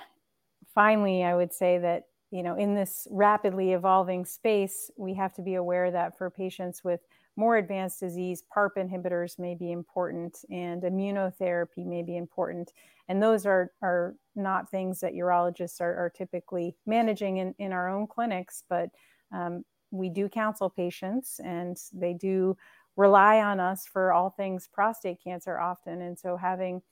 finally, 0.74 1.22
I 1.22 1.34
would 1.34 1.52
say 1.52 1.78
that, 1.78 2.06
you 2.30 2.42
know, 2.42 2.56
in 2.56 2.74
this 2.74 3.06
rapidly 3.10 3.72
evolving 3.72 4.24
space, 4.24 4.90
we 4.96 5.14
have 5.14 5.32
to 5.34 5.42
be 5.42 5.54
aware 5.54 5.90
that 5.90 6.18
for 6.18 6.28
patients 6.28 6.82
with 6.82 7.00
more 7.36 7.56
advanced 7.56 8.00
disease, 8.00 8.42
PARP 8.52 8.76
inhibitors 8.76 9.38
may 9.38 9.54
be 9.54 9.70
important 9.70 10.44
and 10.50 10.82
immunotherapy 10.82 11.86
may 11.86 12.02
be 12.02 12.16
important. 12.16 12.72
And 13.08 13.22
those 13.22 13.46
are, 13.46 13.70
are 13.80 14.16
not 14.34 14.70
things 14.70 14.98
that 15.00 15.14
urologists 15.14 15.80
are, 15.80 15.94
are 15.94 16.12
typically 16.14 16.74
managing 16.84 17.36
in, 17.36 17.54
in 17.60 17.72
our 17.72 17.88
own 17.88 18.08
clinics, 18.08 18.64
but 18.68 18.90
um, 19.32 19.64
we 19.90 20.08
do 20.08 20.28
counsel 20.28 20.70
patients 20.70 21.40
and 21.44 21.80
they 21.92 22.12
do 22.12 22.56
rely 22.96 23.40
on 23.40 23.60
us 23.60 23.86
for 23.86 24.12
all 24.12 24.30
things 24.30 24.68
prostate 24.72 25.22
cancer 25.22 25.58
often. 25.58 26.02
And 26.02 26.18
so 26.18 26.36
having 26.36 26.82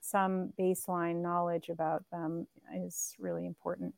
some 0.00 0.52
baseline 0.58 1.22
knowledge 1.22 1.68
about 1.68 2.04
them 2.10 2.46
is 2.74 3.14
really 3.18 3.46
important. 3.46 3.94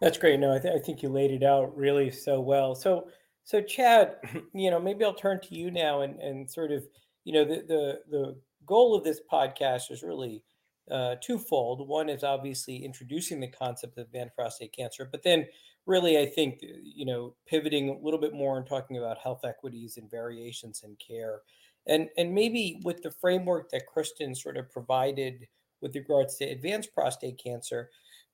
That's 0.00 0.16
great. 0.16 0.40
No, 0.40 0.54
I, 0.54 0.58
th- 0.58 0.74
I 0.74 0.78
think 0.78 1.02
you 1.02 1.10
laid 1.10 1.30
it 1.30 1.42
out 1.42 1.76
really 1.76 2.10
so 2.10 2.40
well. 2.40 2.74
So, 2.74 3.08
so 3.44 3.60
Chad, 3.60 4.16
you 4.54 4.70
know, 4.70 4.80
maybe 4.80 5.04
I'll 5.04 5.12
turn 5.12 5.40
to 5.42 5.54
you 5.54 5.70
now 5.70 6.00
and, 6.00 6.18
and 6.20 6.50
sort 6.50 6.72
of, 6.72 6.86
you 7.24 7.34
know, 7.34 7.44
the, 7.44 7.62
the, 7.68 8.00
the 8.10 8.40
goal 8.64 8.94
of 8.94 9.04
this 9.04 9.20
podcast 9.30 9.90
is 9.90 10.02
really 10.02 10.42
uh, 10.90 11.16
twofold. 11.20 11.86
One 11.86 12.08
is 12.08 12.24
obviously 12.24 12.82
introducing 12.84 13.40
the 13.40 13.48
concept 13.48 13.98
of 13.98 14.06
advanced 14.06 14.34
prostate 14.34 14.72
cancer, 14.72 15.06
but 15.10 15.22
then 15.22 15.46
really, 15.86 16.18
I 16.18 16.26
think, 16.26 16.60
uh, 16.62 16.78
you 16.82 17.04
know, 17.04 17.34
pivoting 17.46 17.90
a 17.90 18.04
little 18.04 18.20
bit 18.20 18.34
more 18.34 18.58
and 18.58 18.66
talking 18.66 18.98
about 18.98 19.18
health 19.18 19.44
equities 19.44 19.96
and 19.96 20.10
variations 20.10 20.82
in 20.84 20.96
care. 20.96 21.40
And, 21.86 22.08
and 22.16 22.34
maybe 22.34 22.80
with 22.84 23.02
the 23.02 23.10
framework 23.10 23.70
that 23.70 23.86
Kristen 23.86 24.34
sort 24.34 24.56
of 24.56 24.70
provided 24.70 25.46
with 25.80 25.94
regards 25.94 26.36
to 26.36 26.44
advanced 26.44 26.94
prostate 26.94 27.40
cancer, 27.42 27.90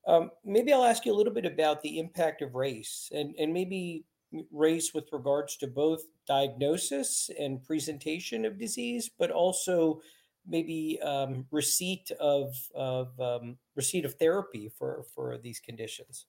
um, 0.06 0.30
maybe 0.44 0.72
I'll 0.72 0.84
ask 0.84 1.04
you 1.04 1.12
a 1.12 1.16
little 1.16 1.32
bit 1.32 1.46
about 1.46 1.82
the 1.82 1.98
impact 1.98 2.42
of 2.42 2.54
race 2.54 3.10
and, 3.14 3.34
and 3.38 3.52
maybe 3.52 4.04
race 4.52 4.92
with 4.94 5.08
regards 5.12 5.56
to 5.58 5.66
both 5.66 6.02
diagnosis 6.26 7.30
and 7.38 7.62
presentation 7.62 8.44
of 8.44 8.58
disease, 8.58 9.10
but 9.18 9.30
also 9.30 10.00
maybe 10.46 11.00
um, 11.02 11.46
receipt 11.50 12.10
of, 12.20 12.54
of 12.74 13.18
um, 13.20 13.56
receipt 13.74 14.04
of 14.04 14.14
therapy 14.14 14.70
for, 14.76 15.04
for 15.14 15.38
these 15.38 15.60
conditions. 15.60 16.26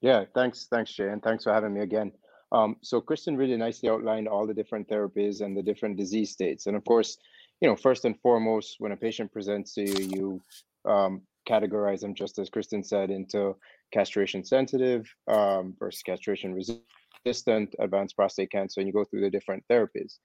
Yeah, 0.00 0.24
thanks, 0.34 0.66
thanks, 0.70 0.92
Jay, 0.92 1.08
and 1.08 1.22
thanks 1.22 1.44
for 1.44 1.52
having 1.52 1.74
me 1.74 1.80
again. 1.80 2.12
Um, 2.52 2.76
so 2.82 3.00
Kristen 3.00 3.36
really 3.36 3.56
nicely 3.56 3.88
outlined 3.88 4.28
all 4.28 4.46
the 4.46 4.54
different 4.54 4.88
therapies 4.88 5.40
and 5.40 5.56
the 5.56 5.62
different 5.62 5.96
disease 5.96 6.30
states. 6.30 6.66
And 6.66 6.76
of 6.76 6.84
course, 6.84 7.18
you 7.60 7.68
know, 7.68 7.76
first 7.76 8.04
and 8.04 8.18
foremost, 8.20 8.76
when 8.78 8.92
a 8.92 8.96
patient 8.96 9.32
presents 9.32 9.74
to 9.74 9.82
you, 9.82 10.40
you 10.84 10.90
um, 10.90 11.22
categorize 11.48 12.00
them 12.00 12.14
just 12.14 12.38
as 12.38 12.48
Kristen 12.48 12.84
said 12.84 13.10
into 13.10 13.56
castration 13.92 14.44
sensitive 14.44 15.12
um, 15.28 15.74
versus 15.78 16.02
castration 16.02 16.54
resistant, 16.54 17.74
advanced 17.80 18.16
prostate 18.16 18.52
cancer, 18.52 18.80
and 18.80 18.86
you 18.86 18.92
go 18.92 19.04
through 19.04 19.22
the 19.22 19.30
different 19.30 19.64
therapies. 19.70 20.18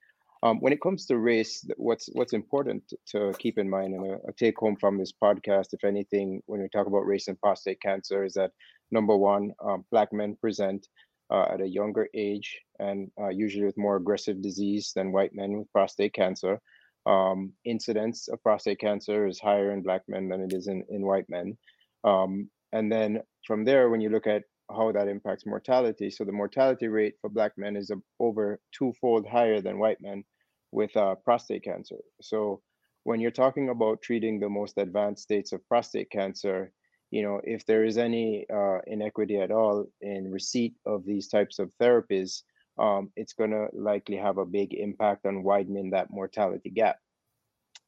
Um, 0.43 0.59
when 0.59 0.73
it 0.73 0.81
comes 0.81 1.05
to 1.05 1.17
race, 1.17 1.65
what's 1.77 2.09
what's 2.11 2.33
important 2.33 2.83
to 3.07 3.31
keep 3.39 3.57
in 3.57 3.69
mind, 3.69 3.95
and 3.95 4.05
a, 4.05 4.15
a 4.27 4.33
take 4.33 4.57
home 4.57 4.75
from 4.75 4.97
this 4.97 5.13
podcast, 5.13 5.67
if 5.71 5.85
anything, 5.85 6.41
when 6.47 6.61
we 6.61 6.67
talk 6.67 6.85
about 6.85 7.07
race 7.07 7.29
and 7.29 7.39
prostate 7.39 7.81
cancer, 7.81 8.25
is 8.25 8.33
that 8.33 8.51
number 8.91 9.15
one, 9.15 9.51
um, 9.63 9.85
black 9.91 10.13
men 10.13 10.35
present 10.35 10.87
uh, 11.31 11.45
at 11.51 11.61
a 11.61 11.67
younger 11.67 12.07
age 12.13 12.59
and 12.79 13.09
uh, 13.19 13.29
usually 13.29 13.65
with 13.65 13.77
more 13.77 13.95
aggressive 13.95 14.41
disease 14.41 14.91
than 14.95 15.11
white 15.11 15.31
men 15.33 15.57
with 15.57 15.71
prostate 15.71 16.13
cancer. 16.13 16.59
Um, 17.05 17.53
incidence 17.65 18.27
of 18.29 18.41
prostate 18.43 18.79
cancer 18.79 19.27
is 19.27 19.39
higher 19.39 19.71
in 19.71 19.81
black 19.81 20.03
men 20.07 20.29
than 20.29 20.41
it 20.41 20.53
is 20.53 20.67
in, 20.67 20.83
in 20.89 21.05
white 21.05 21.29
men. 21.29 21.57
Um, 22.03 22.49
and 22.71 22.91
then 22.91 23.21
from 23.45 23.65
there, 23.65 23.89
when 23.89 24.01
you 24.01 24.09
look 24.09 24.27
at 24.27 24.43
how 24.69 24.91
that 24.91 25.07
impacts 25.07 25.45
mortality, 25.45 26.09
so 26.09 26.23
the 26.23 26.31
mortality 26.31 26.87
rate 26.87 27.15
for 27.21 27.29
black 27.29 27.53
men 27.57 27.75
is 27.75 27.91
over 28.19 28.59
twofold 28.71 29.27
higher 29.27 29.61
than 29.61 29.79
white 29.79 30.01
men 30.01 30.23
with 30.71 30.95
uh, 30.95 31.15
prostate 31.15 31.63
cancer. 31.63 31.97
So 32.21 32.61
when 33.03 33.19
you're 33.19 33.31
talking 33.31 33.69
about 33.69 34.01
treating 34.01 34.39
the 34.39 34.49
most 34.49 34.77
advanced 34.77 35.23
states 35.23 35.51
of 35.51 35.67
prostate 35.67 36.09
cancer, 36.09 36.71
you 37.13 37.21
know, 37.21 37.39
if 37.43 37.63
there 37.67 37.85
is 37.85 37.99
any 37.99 38.47
uh, 38.51 38.79
inequity 38.87 39.37
at 39.37 39.51
all 39.51 39.85
in 40.01 40.31
receipt 40.31 40.73
of 40.87 41.05
these 41.05 41.27
types 41.27 41.59
of 41.59 41.71
therapies, 41.79 42.41
um, 42.79 43.11
it's 43.15 43.33
going 43.33 43.51
to 43.51 43.67
likely 43.71 44.17
have 44.17 44.39
a 44.39 44.45
big 44.59 44.73
impact 44.73 45.27
on 45.27 45.43
widening 45.43 45.91
that 45.91 46.09
mortality 46.09 46.71
gap. 46.71 46.97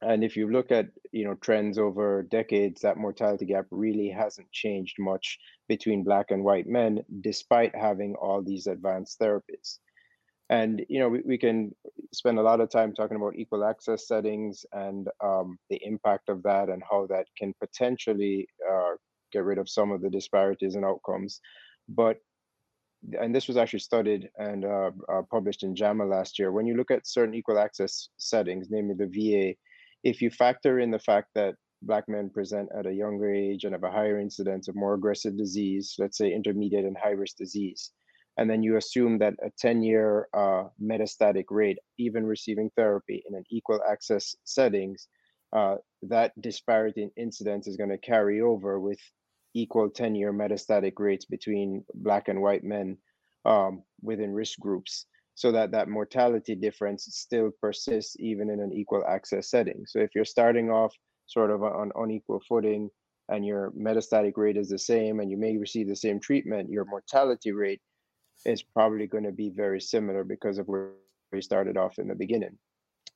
And 0.00 0.22
if 0.22 0.36
you 0.36 0.48
look 0.52 0.70
at 0.70 0.86
you 1.10 1.24
know 1.24 1.34
trends 1.34 1.76
over 1.76 2.22
decades, 2.22 2.82
that 2.82 2.98
mortality 2.98 3.46
gap 3.46 3.66
really 3.72 4.10
hasn't 4.10 4.52
changed 4.52 4.94
much 5.00 5.38
between 5.66 6.04
black 6.04 6.30
and 6.30 6.44
white 6.44 6.68
men, 6.68 7.02
despite 7.20 7.74
having 7.74 8.14
all 8.14 8.42
these 8.42 8.68
advanced 8.68 9.18
therapies 9.18 9.78
and 10.48 10.84
you 10.88 11.00
know 11.00 11.08
we, 11.08 11.22
we 11.24 11.38
can 11.38 11.74
spend 12.12 12.38
a 12.38 12.42
lot 12.42 12.60
of 12.60 12.70
time 12.70 12.92
talking 12.92 13.16
about 13.16 13.34
equal 13.36 13.64
access 13.64 14.06
settings 14.06 14.64
and 14.72 15.08
um, 15.20 15.58
the 15.70 15.80
impact 15.82 16.28
of 16.28 16.42
that 16.44 16.68
and 16.68 16.82
how 16.88 17.06
that 17.08 17.26
can 17.36 17.52
potentially 17.60 18.46
uh, 18.70 18.94
get 19.32 19.44
rid 19.44 19.58
of 19.58 19.68
some 19.68 19.90
of 19.90 20.00
the 20.00 20.10
disparities 20.10 20.74
in 20.74 20.84
outcomes 20.84 21.40
but 21.88 22.18
and 23.20 23.34
this 23.34 23.46
was 23.46 23.56
actually 23.56 23.80
studied 23.80 24.28
and 24.38 24.64
uh, 24.64 24.90
uh, 25.12 25.22
published 25.30 25.62
in 25.62 25.76
JAMA 25.76 26.04
last 26.04 26.38
year. 26.38 26.50
When 26.50 26.66
you 26.66 26.76
look 26.76 26.90
at 26.90 27.06
certain 27.06 27.34
equal 27.34 27.58
access 27.58 28.08
settings, 28.16 28.68
namely 28.70 28.94
the 28.94 29.06
VA, 29.06 29.54
if 30.02 30.20
you 30.20 30.30
factor 30.30 30.80
in 30.80 30.90
the 30.90 30.98
fact 30.98 31.28
that 31.34 31.54
black 31.82 32.08
men 32.08 32.30
present 32.30 32.68
at 32.76 32.86
a 32.86 32.92
younger 32.92 33.32
age 33.32 33.64
and 33.64 33.72
have 33.74 33.84
a 33.84 33.90
higher 33.90 34.18
incidence 34.18 34.68
of 34.68 34.74
more 34.74 34.94
aggressive 34.94 35.36
disease, 35.36 35.94
let's 35.98 36.18
say 36.18 36.32
intermediate 36.32 36.84
and 36.84 36.96
high 36.96 37.10
risk 37.10 37.36
disease. 37.36 37.92
And 38.38 38.50
then 38.50 38.62
you 38.62 38.76
assume 38.76 39.18
that 39.18 39.34
a 39.42 39.50
10 39.58 39.82
year 39.82 40.28
uh, 40.34 40.64
metastatic 40.82 41.44
rate, 41.50 41.78
even 41.98 42.26
receiving 42.26 42.70
therapy 42.76 43.22
in 43.28 43.34
an 43.34 43.44
equal 43.50 43.80
access 43.88 44.34
settings, 44.44 45.08
uh, 45.56 45.76
that 46.02 46.32
disparity 46.40 47.02
in 47.02 47.10
incidence 47.16 47.66
is 47.66 47.78
going 47.78 47.88
to 47.88 47.98
carry 47.98 48.42
over 48.42 48.78
with 48.78 49.00
equal 49.54 49.88
10 49.88 50.14
year 50.14 50.32
metastatic 50.32 50.92
rates 50.98 51.24
between 51.24 51.82
black 51.94 52.28
and 52.28 52.42
white 52.42 52.62
men 52.62 52.98
um, 53.46 53.82
within 54.02 54.34
risk 54.34 54.58
groups 54.58 55.06
so 55.34 55.50
that 55.52 55.70
that 55.70 55.88
mortality 55.88 56.54
difference 56.54 57.06
still 57.10 57.50
persists 57.60 58.16
even 58.18 58.50
in 58.50 58.60
an 58.60 58.72
equal 58.72 59.02
access 59.08 59.48
setting. 59.50 59.84
So 59.86 60.00
if 60.00 60.10
you're 60.14 60.26
starting 60.26 60.70
off 60.70 60.94
sort 61.26 61.50
of 61.50 61.62
on 61.62 61.90
unequal 61.94 62.42
footing 62.46 62.90
and 63.30 63.44
your 63.44 63.70
metastatic 63.72 64.32
rate 64.36 64.58
is 64.58 64.68
the 64.68 64.78
same 64.78 65.20
and 65.20 65.30
you 65.30 65.38
may 65.38 65.56
receive 65.56 65.88
the 65.88 65.96
same 65.96 66.20
treatment, 66.20 66.70
your 66.70 66.84
mortality 66.84 67.52
rate 67.52 67.80
is 68.44 68.62
probably 68.62 69.06
going 69.06 69.24
to 69.24 69.32
be 69.32 69.50
very 69.50 69.80
similar 69.80 70.22
because 70.22 70.58
of 70.58 70.68
where 70.68 70.90
we 71.32 71.40
started 71.40 71.78
off 71.78 71.98
in 71.98 72.08
the 72.08 72.14
beginning. 72.14 72.58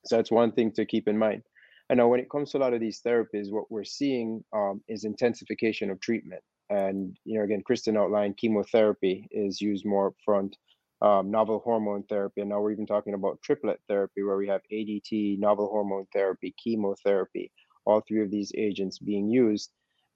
So 0.05 0.15
that's 0.15 0.31
one 0.31 0.51
thing 0.51 0.71
to 0.73 0.85
keep 0.85 1.07
in 1.07 1.17
mind. 1.17 1.43
I 1.91 1.93
know 1.93 2.07
when 2.07 2.21
it 2.21 2.29
comes 2.29 2.51
to 2.51 2.57
a 2.57 2.59
lot 2.59 2.73
of 2.73 2.79
these 2.79 3.01
therapies, 3.05 3.51
what 3.51 3.69
we're 3.69 3.83
seeing 3.83 4.45
um, 4.53 4.81
is 4.87 5.03
intensification 5.03 5.91
of 5.91 5.99
treatment. 5.99 6.41
And 6.69 7.17
you 7.25 7.37
know, 7.37 7.43
again, 7.43 7.63
Kristen 7.65 7.97
outlined 7.97 8.37
chemotherapy 8.37 9.27
is 9.29 9.59
used 9.59 9.85
more 9.85 10.13
upfront, 10.13 10.53
um, 11.01 11.29
novel 11.29 11.59
hormone 11.59 12.03
therapy, 12.03 12.39
and 12.39 12.49
now 12.49 12.61
we're 12.61 12.71
even 12.71 12.85
talking 12.85 13.13
about 13.13 13.41
triplet 13.43 13.81
therapy, 13.89 14.23
where 14.23 14.37
we 14.37 14.47
have 14.47 14.61
ADT, 14.71 15.37
novel 15.39 15.67
hormone 15.67 16.05
therapy, 16.13 16.55
chemotherapy, 16.63 17.51
all 17.83 18.01
three 18.07 18.21
of 18.21 18.31
these 18.31 18.53
agents 18.57 18.97
being 18.97 19.29
used. 19.29 19.69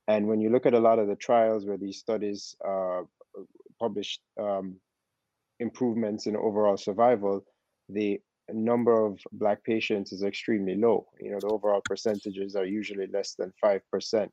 And 0.07 0.27
when 0.27 0.39
you 0.39 0.51
look 0.51 0.65
at 0.65 0.73
a 0.73 0.79
lot 0.79 0.99
of 0.99 1.09
the 1.09 1.15
trials 1.17 1.65
where 1.65 1.77
these 1.77 1.97
studies 1.97 2.55
uh, 2.65 3.01
published 3.81 4.21
um, 4.39 4.77
improvements 5.59 6.25
in 6.25 6.37
overall 6.37 6.77
survival, 6.77 7.43
the 7.89 8.21
number 8.53 9.05
of 9.05 9.19
black 9.31 9.63
patients 9.63 10.11
is 10.11 10.23
extremely 10.23 10.75
low. 10.75 11.07
You 11.19 11.31
know, 11.31 11.39
the 11.39 11.47
overall 11.47 11.81
percentages 11.81 12.55
are 12.55 12.65
usually 12.65 13.07
less 13.07 13.35
than 13.35 13.53
5% 13.63 14.29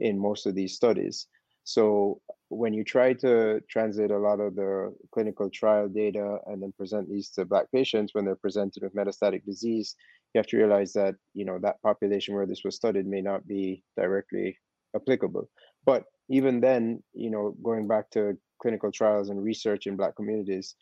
in 0.00 0.18
most 0.18 0.46
of 0.46 0.54
these 0.54 0.74
studies. 0.74 1.26
So 1.64 2.20
when 2.48 2.72
you 2.72 2.82
try 2.82 3.12
to 3.14 3.60
translate 3.68 4.10
a 4.10 4.18
lot 4.18 4.40
of 4.40 4.54
the 4.54 4.94
clinical 5.12 5.50
trial 5.50 5.88
data 5.88 6.38
and 6.46 6.62
then 6.62 6.72
present 6.72 7.10
these 7.10 7.28
to 7.30 7.44
black 7.44 7.70
patients 7.72 8.14
when 8.14 8.24
they're 8.24 8.36
presented 8.36 8.82
with 8.82 8.94
metastatic 8.94 9.44
disease, 9.44 9.94
you 10.32 10.38
have 10.38 10.46
to 10.46 10.56
realize 10.56 10.92
that, 10.94 11.14
you 11.34 11.44
know, 11.44 11.58
that 11.60 11.82
population 11.82 12.34
where 12.34 12.46
this 12.46 12.62
was 12.64 12.76
studied 12.76 13.06
may 13.06 13.20
not 13.20 13.46
be 13.46 13.82
directly 13.96 14.56
applicable. 14.96 15.48
But 15.84 16.04
even 16.30 16.60
then, 16.60 17.02
you 17.12 17.30
know, 17.30 17.54
going 17.62 17.86
back 17.86 18.10
to 18.12 18.38
clinical 18.62 18.90
trials 18.90 19.28
and 19.28 19.42
research 19.42 19.86
in 19.86 19.96
black 19.96 20.16
communities, 20.16 20.74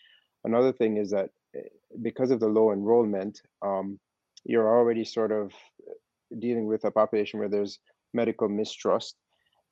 another 0.45 0.73
thing 0.73 0.99
is 0.99 1.11
that 1.11 1.30
because 2.03 2.31
of 2.31 2.41
the 2.41 2.49
low 2.49 2.73
enrollment, 2.73 3.41
um, 3.62 3.99
you're 4.45 4.69
already 4.69 5.05
sort 5.05 5.33
of 5.33 5.53
dealing 6.38 6.67
with 6.67 6.85
a 6.85 6.91
population 6.91 7.38
where 7.38 7.49
there's 7.49 7.79
medical 8.15 8.49
mistrust. 8.49 9.17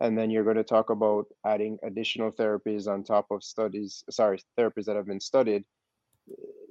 And 0.00 0.18
then 0.18 0.30
you're 0.30 0.44
going 0.44 0.56
to 0.56 0.64
talk 0.64 0.90
about 0.90 1.26
adding 1.46 1.78
additional 1.84 2.32
therapies 2.32 2.88
on 2.88 3.04
top 3.04 3.26
of 3.30 3.44
studies, 3.44 4.02
sorry, 4.10 4.40
therapies 4.58 4.84
that 4.86 4.96
have 4.96 5.06
been 5.06 5.20
studied. 5.20 5.64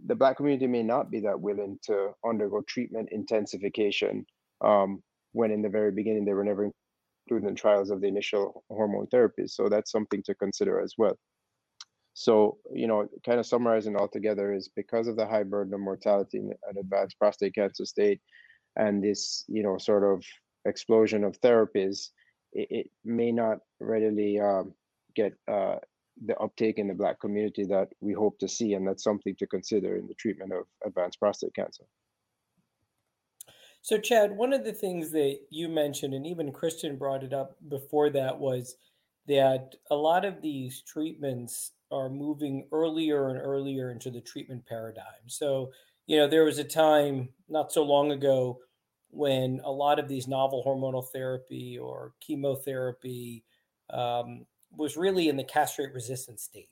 The 0.06 0.16
Black 0.16 0.38
community 0.38 0.68
may 0.68 0.84
not 0.84 1.10
be 1.10 1.22
that 1.22 1.40
willing 1.40 1.80
to 1.84 2.12
undergo 2.26 2.62
treatment 2.68 3.10
intensification 3.12 4.26
um, 4.62 5.02
when 5.32 5.52
in 5.52 5.62
the 5.62 5.70
very 5.70 5.92
beginning 5.92 6.26
they 6.26 6.34
were 6.34 6.44
never 6.44 6.70
included 7.28 7.48
in 7.48 7.56
trials 7.56 7.90
of 7.90 8.02
the 8.02 8.08
initial 8.08 8.64
hormone 8.70 9.08
therapies. 9.08 9.52
So 9.52 9.70
that's 9.70 9.92
something 9.92 10.22
to 10.24 10.36
consider 10.36 10.82
as 10.82 10.96
well. 10.98 11.18
So, 12.14 12.60
you 12.72 12.88
know, 12.88 13.08
kind 13.26 13.40
of 13.40 13.46
summarizing 13.46 13.96
all 13.96 14.08
together 14.08 14.54
is 14.54 14.68
because 14.68 15.08
of 15.08 15.16
the 15.16 15.26
high 15.26 15.44
burden 15.44 15.74
of 15.74 15.80
mortality 15.80 16.38
in 16.38 16.54
an 16.70 16.78
advanced 16.78 17.18
prostate 17.18 17.56
cancer 17.56 17.86
state 17.86 18.22
and 18.76 19.04
this, 19.04 19.46
you 19.48 19.64
know, 19.64 19.78
sort 19.78 20.04
of 20.04 20.24
explosion 20.66 21.24
of 21.24 21.40
therapies, 21.42 22.10
it, 22.54 22.68
it 22.70 22.90
may 23.04 23.32
not 23.32 23.60
readily 23.80 24.40
um, 24.40 24.74
get 25.16 25.34
uh, 25.52 25.78
the 26.26 26.38
uptake 26.38 26.78
in 26.78 26.88
the 26.88 26.94
Black 26.94 27.20
community 27.20 27.66
that 27.66 27.90
we 28.00 28.14
hope 28.14 28.38
to 28.40 28.48
see. 28.48 28.74
And 28.74 28.88
that's 28.88 29.04
something 29.04 29.36
to 29.38 29.48
consider 29.48 29.98
in 29.98 30.08
the 30.08 30.14
treatment 30.14 30.54
of 30.54 30.66
advanced 30.86 31.20
prostate 31.20 31.56
cancer. 31.56 31.84
So, 33.82 33.98
Chad, 33.98 34.38
one 34.38 34.54
of 34.54 34.64
the 34.64 34.72
things 34.72 35.12
that 35.12 35.40
you 35.50 35.68
mentioned, 35.68 36.14
and 36.14 36.26
even 36.26 36.54
Kristen 36.54 36.96
brought 36.96 37.24
it 37.24 37.34
up 37.34 37.58
before 37.68 38.10
that, 38.12 38.40
was 38.40 38.78
that 39.28 39.76
a 39.90 39.96
lot 39.96 40.26
of 40.26 40.42
these 40.42 40.82
treatments 40.82 41.72
are 41.92 42.10
moving 42.10 42.68
earlier 42.72 43.30
and 43.30 43.40
earlier 43.40 43.92
into 43.92 44.10
the 44.10 44.22
treatment 44.22 44.66
paradigm. 44.66 45.28
So, 45.28 45.72
you 46.08 46.18
know, 46.18 46.28
there 46.28 46.44
was 46.44 46.60
a 46.60 46.64
time 46.64 47.30
not 47.48 47.72
so 47.72 47.84
long 47.84 48.12
ago 48.12 48.60
when 49.10 49.62
a 49.64 49.72
lot 49.72 50.00
of 50.00 50.08
these 50.08 50.28
novel 50.28 50.64
hormonal 50.66 51.08
therapy 51.12 51.78
or 51.78 52.14
chemotherapy 52.20 53.44
um, 53.92 54.46
was 54.76 54.98
really 54.98 55.30
in 55.30 55.38
the 55.38 55.44
castrate 55.44 55.94
resistant 55.94 56.40
state, 56.40 56.70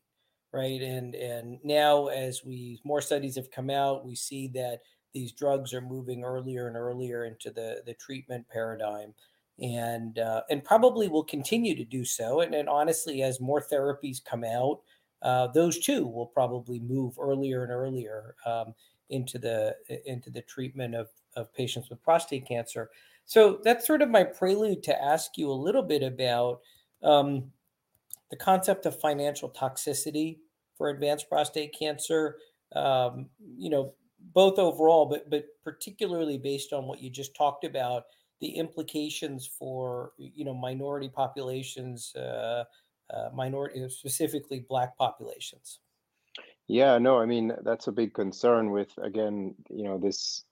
right? 0.52 0.82
And 0.82 1.14
and 1.16 1.60
now 1.64 2.08
as 2.08 2.44
we 2.44 2.82
more 2.84 3.02
studies 3.02 3.36
have 3.36 3.52
come 3.52 3.70
out, 3.70 4.06
we 4.06 4.16
see 4.16 4.48
that 4.50 4.80
these 5.14 5.34
drugs 5.34 5.74
are 5.74 5.82
moving 5.82 6.24
earlier 6.24 6.68
and 6.68 6.76
earlier 6.76 7.26
into 7.26 7.52
the 7.52 7.84
the 7.86 7.94
treatment 7.94 8.48
paradigm 8.50 9.14
and 9.62 10.18
uh, 10.18 10.42
and 10.50 10.64
probably 10.64 11.08
will 11.08 11.24
continue 11.24 11.76
to 11.76 11.86
do 11.86 12.04
so. 12.04 12.42
And, 12.42 12.56
and 12.56 12.68
honestly, 12.68 13.22
as 13.22 13.40
more 13.40 13.62
therapies 13.62 14.24
come 14.24 14.44
out, 14.44 14.82
uh, 15.22 15.48
those 15.48 15.80
too 15.80 16.08
will 16.08 16.26
probably 16.26 16.80
move 16.80 17.18
earlier 17.20 17.64
and 17.64 17.72
earlier 17.72 18.36
um, 18.46 18.74
into 19.10 19.38
the 19.38 19.76
into 20.06 20.30
the 20.30 20.42
treatment 20.42 20.96
of 20.96 21.10
of 21.36 21.54
patients 21.54 21.90
with 21.90 22.02
prostate 22.02 22.48
cancer. 22.48 22.90
So 23.26 23.60
that's 23.64 23.88
sort 23.88 24.02
of 24.02 24.10
my 24.10 24.24
prelude 24.24 24.84
to 24.84 25.02
ask 25.02 25.38
you 25.38 25.50
a 25.50 25.54
little 25.54 25.84
bit 25.84 26.04
about 26.04 26.60
um, 27.04 27.52
the 28.30 28.36
concept 28.36 28.86
of 28.86 29.00
financial 29.00 29.50
toxicity 29.50 30.40
for 30.76 30.90
advanced 30.90 31.30
prostate 31.30 31.76
cancer. 31.78 32.38
Um, 32.76 33.28
you 33.58 33.70
know, 33.70 33.94
both 34.34 34.58
overall, 34.58 35.06
but 35.06 35.30
but 35.30 35.46
particularly 35.64 36.40
based 36.40 36.74
on 36.74 36.88
what 36.88 37.02
you 37.02 37.12
just 37.12 37.36
talked 37.36 37.64
about, 37.64 38.06
the 38.42 38.50
implications 38.50 39.48
for 39.48 40.14
you 40.18 40.44
know 40.46 40.54
minority 40.54 41.10
populations. 41.10 42.14
Uh, 42.16 42.66
uh, 43.14 43.30
minority, 43.34 43.88
specifically 43.90 44.66
Black 44.70 44.98
populations? 44.98 45.80
Yeah, 46.68 46.98
no, 46.98 47.20
I 47.20 47.26
mean 47.26 47.52
that's 47.64 47.88
a 47.88 47.92
big 47.92 48.14
concern 48.14 48.72
with 48.72 48.90
again, 48.98 49.56
you 49.70 49.84
know, 49.84 49.98
this 49.98 50.46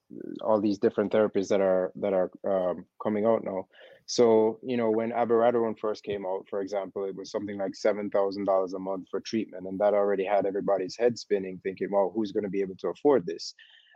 all 0.43 0.59
these 0.59 0.77
different 0.77 1.11
therapies 1.11 1.47
that 1.49 1.61
are 1.61 1.91
that 1.95 2.13
are 2.13 2.31
um, 2.45 2.85
coming 3.01 3.25
out 3.25 3.43
now. 3.43 3.67
So, 4.05 4.59
you 4.63 4.75
know, 4.75 4.89
when 4.89 5.11
abiraterone 5.11 5.77
first 5.79 6.03
came 6.03 6.25
out, 6.25 6.47
for 6.49 6.61
example, 6.61 7.05
it 7.05 7.15
was 7.15 7.31
something 7.31 7.57
like 7.57 7.75
seven 7.75 8.09
thousand 8.09 8.45
dollars 8.45 8.73
a 8.73 8.79
month 8.79 9.07
for 9.09 9.21
treatment, 9.21 9.67
and 9.67 9.79
that 9.79 9.93
already 9.93 10.25
had 10.25 10.45
everybody's 10.45 10.97
head 10.97 11.17
spinning, 11.17 11.59
thinking, 11.63 11.89
"Well, 11.91 12.11
who's 12.13 12.31
going 12.31 12.43
to 12.43 12.49
be 12.49 12.61
able 12.61 12.75
to 12.77 12.89
afford 12.89 13.25
this?" 13.25 13.53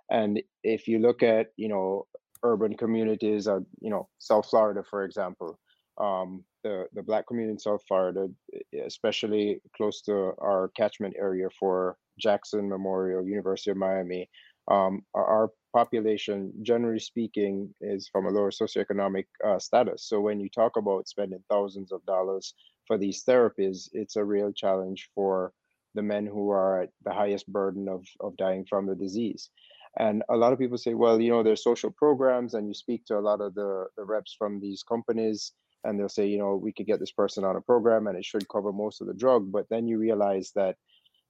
And 0.10 0.42
if 0.64 0.88
you 0.88 1.00
look 1.00 1.24
at, 1.24 1.48
you 1.58 1.68
know, 1.68 2.08
urban 2.44 2.76
communities, 2.76 3.48
uh, 3.48 3.60
you 3.80 3.90
know, 3.90 4.08
South 4.20 4.50
Florida, 4.50 4.84
for 4.90 5.04
example, 5.04 5.60
um, 5.98 6.44
the, 6.64 6.86
the 6.94 7.04
Black 7.04 7.28
community 7.28 7.54
in 7.54 7.60
South 7.60 7.82
Florida, 7.88 8.28
especially 8.86 9.60
close 9.76 10.02
to 10.02 10.34
our 10.42 10.72
catchment 10.76 11.16
area 11.18 11.48
for 11.60 11.98
Jackson 12.20 12.70
Memorial, 12.70 13.28
University 13.28 13.72
of 13.72 13.78
Miami, 13.78 14.30
um, 14.70 15.04
our, 15.14 15.26
our, 15.26 15.50
population, 15.74 16.54
generally 16.62 17.00
speaking, 17.00 17.68
is 17.82 18.08
from 18.08 18.28
a 18.28 18.30
lower 18.30 18.52
socioeconomic 18.52 19.26
uh, 19.44 19.58
status. 19.58 20.08
So 20.08 20.22
when 20.22 20.40
you 20.40 20.48
talk 20.48 20.78
about 20.78 21.08
spending 21.08 21.44
thousands 21.50 21.92
of 21.92 22.06
dollars 22.06 22.54
for 22.86 22.96
these 22.96 23.24
therapies, 23.24 23.90
it's 23.92 24.16
a 24.16 24.24
real 24.24 24.52
challenge 24.52 25.10
for 25.16 25.52
the 25.96 26.04
men 26.04 26.28
who 26.28 26.52
are 26.52 26.84
at 26.84 26.90
the 27.04 27.12
highest 27.12 27.48
burden 27.48 27.90
of, 27.90 28.06
of 28.20 28.38
dying 28.38 28.68
from 28.70 28.86
the 28.86 28.94
disease. 28.94 29.50
And 30.00 30.24
a 30.30 30.36
lot 30.36 30.54
of 30.54 30.60
people 30.60 30.78
say, 30.78 30.94
well, 30.96 31.22
you 31.22 31.30
know, 31.30 31.44
there's 31.44 31.64
social 31.64 31.92
programs, 31.92 32.56
and 32.56 32.68
you 32.68 32.74
speak 32.74 33.06
to 33.06 33.18
a 33.18 33.22
lot 33.22 33.42
of 33.42 33.54
the, 33.54 33.86
the 33.98 34.04
reps 34.04 34.36
from 34.38 34.60
these 34.60 34.84
companies, 34.84 35.54
and 35.84 36.00
they'll 36.00 36.10
say, 36.10 36.28
you 36.28 36.38
know, 36.38 36.56
we 36.56 36.72
could 36.72 36.88
get 36.88 37.00
this 37.00 37.12
person 37.12 37.44
on 37.44 37.56
a 37.56 37.62
program 37.62 38.08
and 38.08 38.18
it 38.18 38.26
should 38.26 38.48
cover 38.48 38.72
most 38.72 39.02
of 39.02 39.08
the 39.08 39.14
drug. 39.14 39.52
But 39.52 39.68
then 39.70 39.88
you 39.88 39.98
realize 39.98 40.52
that 40.56 40.78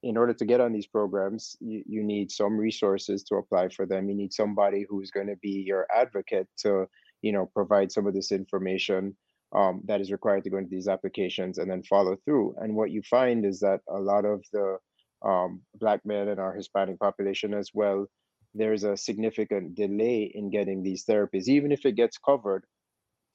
in 0.02 0.16
order 0.16 0.34
to 0.34 0.44
get 0.44 0.60
on 0.60 0.72
these 0.72 0.86
programs, 0.86 1.56
you, 1.60 1.82
you 1.86 2.04
need 2.04 2.30
some 2.30 2.56
resources 2.56 3.24
to 3.24 3.36
apply 3.36 3.68
for 3.70 3.86
them. 3.86 4.08
You 4.08 4.14
need 4.14 4.32
somebody 4.32 4.86
who's 4.88 5.10
going 5.10 5.26
to 5.26 5.36
be 5.36 5.64
your 5.66 5.86
advocate 5.94 6.46
to, 6.58 6.86
you 7.22 7.32
know, 7.32 7.50
provide 7.54 7.90
some 7.90 8.06
of 8.06 8.14
this 8.14 8.30
information 8.30 9.16
um, 9.54 9.80
that 9.86 10.00
is 10.00 10.12
required 10.12 10.44
to 10.44 10.50
go 10.50 10.58
into 10.58 10.70
these 10.70 10.88
applications 10.88 11.58
and 11.58 11.70
then 11.70 11.82
follow 11.82 12.16
through. 12.24 12.54
And 12.58 12.74
what 12.74 12.90
you 12.90 13.02
find 13.02 13.44
is 13.44 13.60
that 13.60 13.80
a 13.88 13.98
lot 13.98 14.24
of 14.24 14.44
the 14.52 14.78
um, 15.24 15.62
Black 15.76 16.04
men 16.04 16.28
and 16.28 16.38
our 16.38 16.54
Hispanic 16.54 16.98
population 17.00 17.54
as 17.54 17.70
well, 17.72 18.06
there's 18.54 18.84
a 18.84 18.96
significant 18.96 19.74
delay 19.74 20.30
in 20.34 20.50
getting 20.50 20.82
these 20.82 21.04
therapies, 21.04 21.48
even 21.48 21.72
if 21.72 21.84
it 21.84 21.96
gets 21.96 22.18
covered 22.18 22.64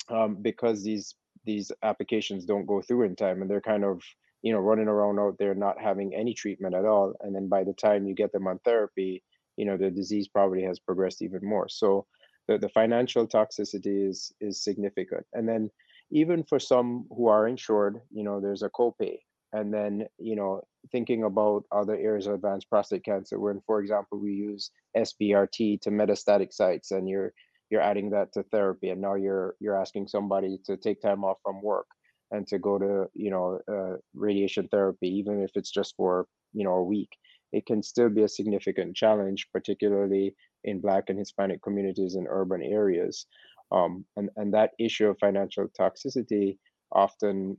um, 0.09 0.37
because 0.41 0.83
these 0.83 1.15
these 1.45 1.71
applications 1.83 2.45
don't 2.45 2.65
go 2.65 2.81
through 2.81 3.03
in 3.03 3.15
time 3.15 3.41
and 3.41 3.49
they're 3.49 3.61
kind 3.61 3.85
of 3.85 4.01
you 4.41 4.51
know 4.53 4.59
running 4.59 4.87
around 4.87 5.19
out 5.19 5.37
there 5.37 5.55
not 5.55 5.79
having 5.79 6.13
any 6.13 6.33
treatment 6.33 6.75
at 6.75 6.85
all 6.85 7.13
and 7.21 7.33
then 7.33 7.47
by 7.47 7.63
the 7.63 7.73
time 7.73 8.05
you 8.05 8.13
get 8.13 8.31
them 8.31 8.47
on 8.47 8.59
therapy 8.59 9.23
you 9.59 9.65
know 9.65 9.75
the 9.75 9.91
disease 9.91 10.27
probably 10.29 10.63
has 10.63 10.79
progressed 10.79 11.21
even 11.21 11.41
more. 11.43 11.67
So 11.67 12.05
the, 12.47 12.57
the 12.57 12.69
financial 12.69 13.27
toxicity 13.27 14.07
is 14.09 14.31
is 14.39 14.63
significant. 14.63 15.25
And 15.33 15.47
then 15.47 15.69
even 16.11 16.43
for 16.43 16.59
some 16.59 17.05
who 17.09 17.27
are 17.27 17.47
insured 17.47 17.99
you 18.09 18.23
know 18.23 18.39
there's 18.39 18.63
a 18.63 18.69
copay 18.69 19.17
and 19.51 19.73
then 19.73 20.07
you 20.17 20.35
know 20.35 20.61
thinking 20.91 21.23
about 21.23 21.63
other 21.71 21.95
areas 21.95 22.27
of 22.27 22.35
advanced 22.35 22.69
prostate 22.69 23.03
cancer 23.03 23.39
when 23.39 23.61
for 23.65 23.81
example 23.81 24.19
we 24.19 24.31
use 24.31 24.71
sbrt 24.97 25.79
to 25.81 25.89
metastatic 25.89 26.53
sites 26.53 26.91
and 26.91 27.07
you're 27.07 27.33
you're 27.69 27.81
adding 27.81 28.09
that 28.09 28.31
to 28.33 28.43
therapy 28.43 28.89
and 28.89 29.01
now 29.01 29.15
you're 29.15 29.55
you're 29.59 29.79
asking 29.79 30.07
somebody 30.07 30.57
to 30.65 30.77
take 30.77 31.01
time 31.01 31.23
off 31.23 31.37
from 31.43 31.61
work 31.61 31.87
and 32.31 32.47
to 32.47 32.57
go 32.57 32.77
to 32.79 33.05
you 33.13 33.29
know 33.29 33.59
uh, 33.71 33.97
radiation 34.13 34.67
therapy 34.69 35.07
even 35.09 35.41
if 35.41 35.51
it's 35.55 35.71
just 35.71 35.95
for 35.95 36.25
you 36.53 36.63
know 36.63 36.75
a 36.75 36.83
week 36.83 37.11
it 37.51 37.65
can 37.65 37.83
still 37.83 38.09
be 38.09 38.23
a 38.23 38.29
significant 38.29 38.95
challenge 38.95 39.47
particularly 39.51 40.33
in 40.63 40.79
black 40.79 41.05
and 41.07 41.17
hispanic 41.17 41.61
communities 41.61 42.15
in 42.15 42.27
urban 42.29 42.61
areas. 42.61 43.25
Um, 43.71 44.05
and 44.17 44.29
and 44.35 44.53
that 44.53 44.71
issue 44.79 45.07
of 45.07 45.19
financial 45.19 45.67
toxicity 45.79 46.57
often 46.91 47.57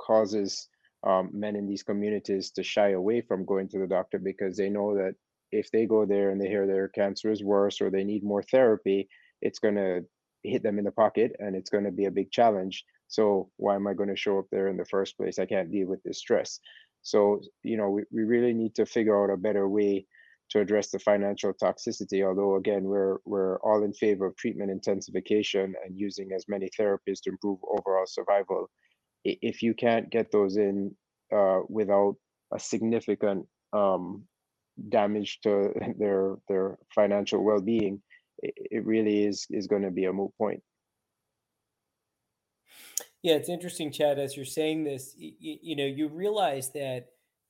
causes 0.00 0.68
um, 1.06 1.30
men 1.32 1.56
in 1.56 1.66
these 1.66 1.82
communities 1.82 2.50
to 2.52 2.62
shy 2.62 2.90
away 2.90 3.20
from 3.20 3.44
going 3.44 3.68
to 3.68 3.78
the 3.78 3.86
doctor 3.86 4.18
because 4.18 4.56
they 4.56 4.68
know 4.68 4.94
that 4.94 5.14
if 5.52 5.70
they 5.70 5.86
go 5.86 6.04
there 6.06 6.30
and 6.30 6.40
they 6.40 6.48
hear 6.48 6.66
their 6.66 6.88
cancer 6.88 7.30
is 7.30 7.44
worse 7.44 7.80
or 7.80 7.90
they 7.90 8.04
need 8.04 8.24
more 8.24 8.42
therapy 8.42 9.08
it's 9.44 9.58
going 9.58 9.74
to 9.74 10.02
hit 10.44 10.62
them 10.62 10.78
in 10.78 10.84
the 10.84 10.92
pocket 10.92 11.32
and 11.38 11.54
it's 11.56 11.70
going 11.70 11.84
to 11.84 11.90
be 11.90 12.04
a 12.04 12.10
big 12.10 12.30
challenge. 12.30 12.84
So 13.08 13.50
why 13.56 13.74
am 13.74 13.86
i 13.86 13.94
going 13.94 14.08
to 14.08 14.16
show 14.16 14.38
up 14.38 14.46
there 14.50 14.68
in 14.68 14.76
the 14.76 14.84
first 14.84 15.16
place? 15.16 15.38
I 15.38 15.46
can't 15.46 15.70
deal 15.70 15.88
with 15.88 16.02
this 16.02 16.18
stress. 16.18 16.60
So 17.02 17.40
you 17.62 17.76
know 17.76 17.90
we, 17.90 18.02
we 18.10 18.22
really 18.22 18.54
need 18.54 18.74
to 18.76 18.86
figure 18.86 19.22
out 19.22 19.32
a 19.32 19.36
better 19.36 19.68
way 19.68 20.06
to 20.50 20.60
address 20.60 20.90
the 20.90 20.98
financial 20.98 21.52
toxicity 21.54 22.26
although 22.26 22.56
again 22.56 22.84
we're 22.84 23.16
we're 23.24 23.58
all 23.60 23.82
in 23.82 23.94
favor 23.94 24.26
of 24.26 24.36
treatment 24.36 24.70
intensification 24.70 25.74
and 25.84 25.98
using 25.98 26.32
as 26.32 26.44
many 26.48 26.68
therapies 26.78 27.20
to 27.22 27.30
improve 27.30 27.58
overall 27.66 28.04
survival 28.06 28.68
if 29.24 29.62
you 29.62 29.74
can't 29.74 30.10
get 30.10 30.30
those 30.30 30.56
in 30.56 30.94
uh, 31.34 31.60
without 31.68 32.16
a 32.52 32.58
significant 32.58 33.46
um, 33.72 34.24
damage 34.88 35.40
to 35.42 35.72
their 35.98 36.36
their 36.48 36.78
financial 36.94 37.42
well-being 37.42 38.02
it, 38.42 38.84
really 38.84 39.24
is 39.24 39.46
is 39.50 39.66
going 39.66 39.82
to 39.82 39.90
be 39.90 40.04
a 40.04 40.12
moot 40.12 40.32
point. 40.36 40.62
Yeah, 43.22 43.34
it's 43.34 43.48
interesting, 43.48 43.90
Chad. 43.90 44.18
As 44.18 44.36
you're 44.36 44.44
saying 44.44 44.84
this, 44.84 45.14
you, 45.16 45.32
you 45.62 45.76
know, 45.76 45.86
you 45.86 46.08
realize 46.08 46.70
that 46.72 47.08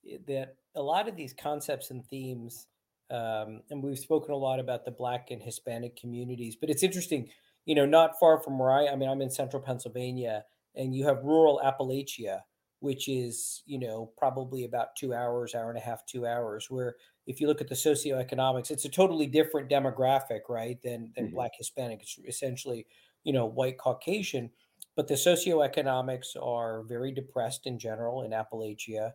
eh, 0.08 0.18
that 0.28 0.56
a 0.76 0.82
lot 0.82 1.08
of 1.08 1.16
these 1.16 1.32
concepts 1.32 1.90
and 1.90 2.06
themes, 2.06 2.66
um, 3.10 3.62
and 3.70 3.82
we've 3.82 3.98
spoken 3.98 4.32
a 4.32 4.37
lot 4.37 4.60
about 4.60 4.84
the 4.84 4.90
Black 4.90 5.30
and 5.30 5.42
Hispanic 5.42 5.96
communities, 5.96 6.56
but 6.56 6.70
it's 6.70 6.82
interesting. 6.82 7.28
You 7.66 7.74
know, 7.74 7.87
not 7.87 8.20
far 8.20 8.38
from 8.40 8.58
where 8.58 8.70
I, 8.70 8.88
I 8.88 8.96
mean, 8.96 9.08
I'm 9.08 9.22
in 9.22 9.30
Central 9.30 9.62
Pennsylvania, 9.62 10.44
and 10.76 10.94
you 10.94 11.06
have 11.06 11.24
rural 11.24 11.60
Appalachia, 11.64 12.40
which 12.80 13.08
is 13.08 13.62
you 13.66 13.78
know 13.78 14.10
probably 14.16 14.64
about 14.64 14.96
two 14.96 15.14
hours, 15.14 15.54
hour 15.54 15.70
and 15.70 15.78
a 15.78 15.82
half, 15.82 16.04
two 16.06 16.26
hours, 16.26 16.66
where 16.70 16.96
if 17.26 17.40
you 17.40 17.46
look 17.46 17.60
at 17.60 17.68
the 17.68 17.74
socioeconomics, 17.74 18.70
it's 18.70 18.84
a 18.84 18.90
totally 18.90 19.26
different 19.26 19.70
demographic, 19.70 20.40
right, 20.48 20.78
than 20.82 21.12
than 21.14 21.26
mm-hmm. 21.26 21.34
Black 21.34 21.52
Hispanic. 21.56 22.02
It's 22.02 22.18
essentially, 22.26 22.87
you 23.22 23.32
know, 23.32 23.46
white 23.46 23.78
Caucasian, 23.78 24.50
but 24.96 25.08
the 25.08 25.14
socioeconomics 25.14 26.37
are 26.40 26.82
very 26.82 27.12
depressed 27.12 27.66
in 27.66 27.78
general 27.78 28.22
in 28.22 28.32
Appalachia. 28.32 29.12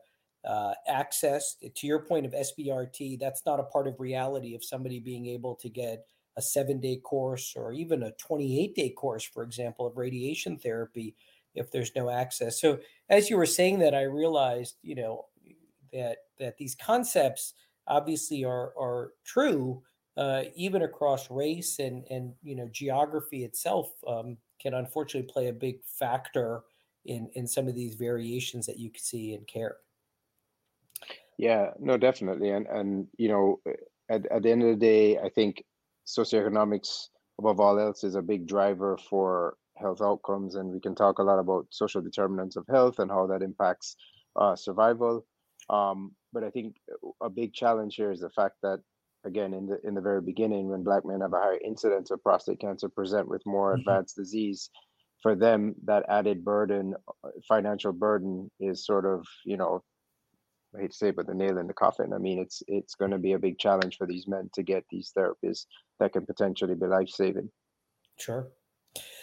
Uh, 0.47 0.73
access 0.87 1.57
to 1.75 1.85
your 1.85 1.99
point 1.99 2.25
of 2.25 2.31
SBRT, 2.31 3.19
that's 3.19 3.45
not 3.45 3.59
a 3.59 3.63
part 3.63 3.87
of 3.87 3.99
reality 3.99 4.55
of 4.55 4.63
somebody 4.63 4.97
being 4.99 5.25
able 5.25 5.53
to 5.55 5.67
get 5.67 6.05
a 6.37 6.41
seven 6.41 6.79
day 6.79 6.95
course 6.95 7.53
or 7.57 7.73
even 7.73 8.03
a 8.03 8.11
28 8.13 8.73
day 8.73 8.89
course, 8.89 9.23
for 9.23 9.43
example, 9.43 9.85
of 9.85 9.97
radiation 9.97 10.57
therapy 10.57 11.15
if 11.55 11.71
there's 11.71 11.95
no 11.95 12.09
access. 12.09 12.59
So 12.59 12.79
as 13.09 13.29
you 13.29 13.37
were 13.37 13.45
saying 13.45 13.79
that, 13.79 13.95
I 13.95 14.03
realized, 14.03 14.75
you 14.81 14.95
know, 14.95 15.25
that 15.91 16.17
that 16.39 16.57
these 16.57 16.75
concepts 16.75 17.53
obviously 17.87 18.43
are 18.43 18.73
are 18.79 19.13
true 19.25 19.81
uh, 20.17 20.43
even 20.55 20.83
across 20.83 21.31
race 21.31 21.79
and 21.79 22.05
and 22.09 22.33
you 22.43 22.55
know 22.55 22.67
geography 22.71 23.43
itself 23.43 23.91
um, 24.07 24.37
can 24.61 24.73
unfortunately 24.73 25.31
play 25.31 25.47
a 25.47 25.53
big 25.53 25.83
factor 25.85 26.63
in 27.05 27.29
in 27.33 27.47
some 27.47 27.67
of 27.67 27.75
these 27.75 27.95
variations 27.95 28.65
that 28.65 28.77
you 28.77 28.89
can 28.89 29.01
see 29.01 29.33
in 29.33 29.43
care. 29.45 29.77
Yeah, 31.37 31.71
no, 31.79 31.97
definitely, 31.97 32.49
and 32.49 32.67
and 32.67 33.07
you 33.17 33.29
know, 33.29 33.61
at 34.09 34.25
at 34.27 34.43
the 34.43 34.51
end 34.51 34.61
of 34.61 34.69
the 34.69 34.75
day, 34.75 35.17
I 35.17 35.29
think 35.29 35.63
socioeconomics 36.05 37.07
above 37.39 37.59
all 37.59 37.79
else 37.79 38.03
is 38.03 38.15
a 38.15 38.21
big 38.21 38.45
driver 38.45 38.97
for 38.97 39.55
health 39.79 40.01
outcomes, 40.01 40.55
and 40.55 40.69
we 40.69 40.79
can 40.79 40.95
talk 40.95 41.19
a 41.19 41.23
lot 41.23 41.39
about 41.39 41.67
social 41.69 42.01
determinants 42.01 42.55
of 42.55 42.65
health 42.69 42.99
and 42.99 43.09
how 43.09 43.27
that 43.27 43.41
impacts 43.41 43.95
uh, 44.35 44.55
survival. 44.55 45.25
Um, 45.69 46.11
but 46.33 46.43
I 46.43 46.49
think 46.49 46.75
a 47.21 47.29
big 47.29 47.53
challenge 47.53 47.95
here 47.95 48.11
is 48.11 48.19
the 48.19 48.29
fact 48.29 48.55
that 48.63 48.79
again 49.25 49.53
in 49.53 49.65
the 49.65 49.79
in 49.83 49.93
the 49.93 50.01
very 50.01 50.21
beginning 50.21 50.69
when 50.69 50.83
black 50.83 51.05
men 51.05 51.21
have 51.21 51.33
a 51.33 51.37
higher 51.37 51.59
incidence 51.63 52.09
of 52.09 52.23
prostate 52.23 52.59
cancer 52.59 52.87
present 52.87 53.27
with 53.27 53.45
more 53.45 53.71
mm-hmm. 53.71 53.81
advanced 53.81 54.15
disease 54.15 54.69
for 55.21 55.35
them 55.35 55.75
that 55.83 56.05
added 56.07 56.45
burden 56.45 56.95
uh, 57.25 57.29
financial 57.47 57.91
burden 57.91 58.49
is 58.59 58.85
sort 58.85 59.05
of 59.05 59.25
you 59.45 59.57
know 59.57 59.83
I 60.75 60.81
hate 60.81 60.91
to 60.91 60.97
say 60.97 61.07
it, 61.09 61.15
but 61.15 61.25
the 61.25 61.33
nail 61.33 61.57
in 61.57 61.67
the 61.67 61.73
coffin. 61.73 62.13
I 62.13 62.19
mean, 62.19 62.39
it's 62.39 62.61
it's 62.67 62.93
going 62.95 63.11
to 63.11 63.17
be 63.17 63.33
a 63.33 63.39
big 63.39 63.57
challenge 63.57 63.97
for 63.97 64.05
these 64.05 64.27
men 64.27 64.49
to 64.53 64.63
get 64.63 64.83
these 64.89 65.11
therapies 65.17 65.65
that 65.99 66.13
can 66.13 66.25
potentially 66.25 66.75
be 66.75 66.85
life 66.85 67.09
saving. 67.09 67.49
Sure. 68.19 68.51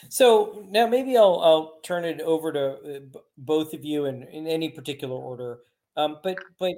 So 0.08 0.64
now 0.68 0.86
maybe 0.86 1.16
I'll 1.16 1.40
I'll 1.40 1.80
turn 1.82 2.04
it 2.04 2.20
over 2.20 2.52
to 2.52 2.70
uh, 2.70 3.18
both 3.38 3.74
of 3.74 3.84
you 3.84 4.06
in, 4.06 4.22
in 4.24 4.46
any 4.46 4.70
particular 4.70 5.14
order. 5.14 5.60
Um, 5.96 6.18
but 6.22 6.38
but 6.58 6.74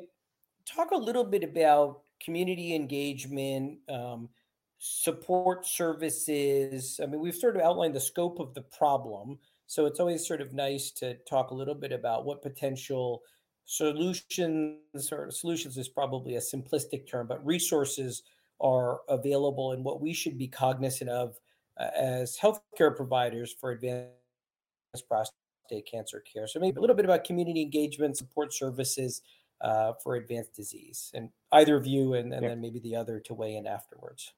talk 0.67 0.91
a 0.93 0.97
little 0.97 1.25
bit 1.25 1.45
about 1.45 2.01
community 2.23 2.75
engagement, 2.75 3.79
um, 3.89 4.29
support 4.79 5.67
services. 5.67 7.01
I 7.03 7.07
mean, 7.07 7.21
we've 7.21 7.35
sort 7.35 7.57
of 7.57 7.63
outlined 7.63 7.95
the 7.95 8.01
scope 8.01 8.39
of 8.39 8.55
the 8.55 8.63
problem. 8.63 9.39
So 9.67 9.85
it's 9.87 10.01
always 10.01 10.27
sort 10.27 10.41
of 10.41 10.55
nice 10.55 10.91
to 10.93 11.15
talk 11.29 11.51
a 11.51 11.55
little 11.55 11.75
bit 11.75 11.93
about 11.93 12.25
what 12.25 12.43
potential 12.43 13.23
solutions 13.67 15.13
or 15.13 15.31
solutions 15.31 15.77
is 15.77 15.89
probably 15.89 16.37
a 16.37 16.41
simplistic 16.41 17.07
term, 17.07 17.27
but 17.27 17.45
resources 17.45 18.23
are 18.61 19.01
available 19.09 19.73
and 19.73 19.85
what 19.85 20.01
we 20.01 20.15
should 20.15 20.39
be 20.39 20.49
cognizant 20.49 21.11
of 21.11 21.39
as 21.79 22.37
healthcare 22.37 22.95
providers 22.95 23.55
for 23.61 23.71
advanced 23.71 24.11
prostate 25.09 25.89
cancer 25.91 26.23
care. 26.33 26.47
So 26.47 26.61
maybe 26.61 26.79
a 26.79 26.81
little 26.81 26.97
bit 26.97 27.05
about 27.05 27.25
community 27.25 27.63
engagement, 27.63 28.17
support 28.17 28.53
services, 28.53 29.23
uh, 29.61 29.93
for 30.03 30.17
advanced 30.17 30.55
disease? 30.55 31.11
And 31.15 31.31
either 31.53 31.77
of 31.77 31.87
you, 31.87 32.15
and, 32.15 32.33
and 32.33 32.43
yeah. 32.43 32.51
then 32.51 32.61
maybe 32.61 32.79
the 32.79 32.97
other 32.97 33.21
to 33.21 33.35
weigh 33.35 33.57
in 33.57 33.67
afterwards. 33.67 34.33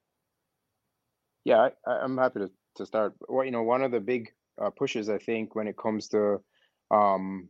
Yeah, 1.45 1.69
I, 1.87 2.05
am 2.05 2.19
happy 2.19 2.41
to, 2.41 2.51
to 2.77 2.87
start. 2.87 3.15
Well, 3.29 3.45
you 3.45 3.51
know, 3.51 3.63
one 3.63 3.83
of 3.83 3.93
the 3.93 4.01
big 4.01 4.33
uh, 4.61 4.71
pushes 4.71 5.09
I 5.09 5.19
think 5.19 5.55
when 5.55 5.69
it 5.69 5.77
comes 5.77 6.09
to, 6.09 6.41
um, 6.91 7.49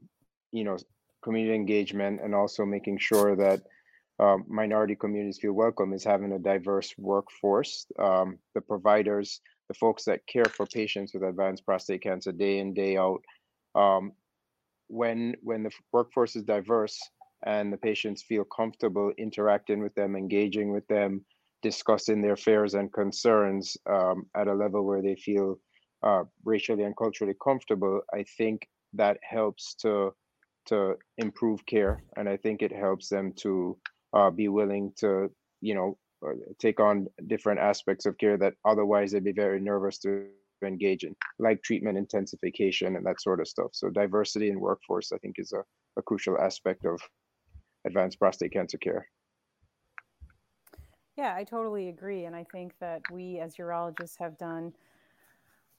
you 0.52 0.64
know, 0.64 0.78
community 1.22 1.54
engagement 1.54 2.20
and 2.22 2.34
also 2.34 2.64
making 2.64 2.98
sure 2.98 3.36
that 3.36 3.62
um, 4.18 4.44
minority 4.48 4.94
communities 4.94 5.38
feel 5.38 5.52
welcome 5.52 5.92
is 5.92 6.04
having 6.04 6.32
a 6.32 6.38
diverse 6.38 6.94
workforce. 6.98 7.86
Um, 7.98 8.38
the 8.54 8.60
providers, 8.60 9.40
the 9.70 9.74
folks 9.74 10.02
that 10.04 10.26
care 10.26 10.50
for 10.56 10.66
patients 10.66 11.14
with 11.14 11.22
advanced 11.22 11.64
prostate 11.64 12.02
cancer 12.02 12.32
day 12.32 12.58
in 12.58 12.74
day 12.74 12.96
out. 12.96 13.22
Um, 13.76 14.12
when 14.88 15.36
when 15.42 15.62
the 15.62 15.70
workforce 15.92 16.34
is 16.34 16.42
diverse, 16.42 16.98
and 17.46 17.72
the 17.72 17.76
patients 17.76 18.24
feel 18.24 18.44
comfortable 18.44 19.12
interacting 19.16 19.80
with 19.80 19.94
them, 19.94 20.16
engaging 20.16 20.72
with 20.72 20.84
them, 20.88 21.24
discussing 21.62 22.20
their 22.20 22.36
fears 22.36 22.74
and 22.74 22.92
concerns 22.92 23.76
um, 23.88 24.26
at 24.36 24.48
a 24.48 24.52
level 24.52 24.84
where 24.84 25.02
they 25.02 25.14
feel 25.14 25.60
uh, 26.02 26.24
racially 26.44 26.82
and 26.82 26.96
culturally 26.96 27.36
comfortable, 27.40 28.00
I 28.12 28.24
think 28.36 28.68
that 28.94 29.18
helps 29.22 29.76
to 29.82 30.12
to 30.66 30.96
improve 31.16 31.64
care, 31.66 32.02
and 32.16 32.28
I 32.28 32.36
think 32.36 32.60
it 32.60 32.72
helps 32.72 33.08
them 33.08 33.34
to 33.44 33.78
uh, 34.16 34.30
be 34.30 34.48
willing 34.48 34.92
to, 34.98 35.30
you 35.60 35.76
know, 35.76 35.96
uh, 36.26 36.32
take 36.58 36.80
on 36.80 37.06
different 37.26 37.60
aspects 37.60 38.06
of 38.06 38.18
care 38.18 38.36
that 38.36 38.54
otherwise 38.64 39.12
they'd 39.12 39.24
be 39.24 39.32
very 39.32 39.60
nervous 39.60 39.98
to 39.98 40.26
engage 40.64 41.04
in, 41.04 41.16
like 41.38 41.62
treatment 41.62 41.96
intensification 41.96 42.96
and 42.96 43.06
that 43.06 43.20
sort 43.20 43.40
of 43.40 43.48
stuff. 43.48 43.70
So 43.72 43.88
diversity 43.88 44.50
in 44.50 44.60
workforce, 44.60 45.12
I 45.12 45.18
think, 45.18 45.36
is 45.38 45.52
a, 45.52 45.62
a 45.98 46.02
crucial 46.02 46.38
aspect 46.38 46.84
of 46.84 47.00
advanced 47.86 48.18
prostate 48.18 48.52
cancer 48.52 48.78
care. 48.78 49.06
Yeah, 51.16 51.34
I 51.34 51.44
totally 51.44 51.88
agree. 51.88 52.24
And 52.24 52.36
I 52.36 52.46
think 52.52 52.74
that 52.80 53.02
we 53.12 53.38
as 53.38 53.56
urologists 53.56 54.18
have 54.18 54.38
done 54.38 54.72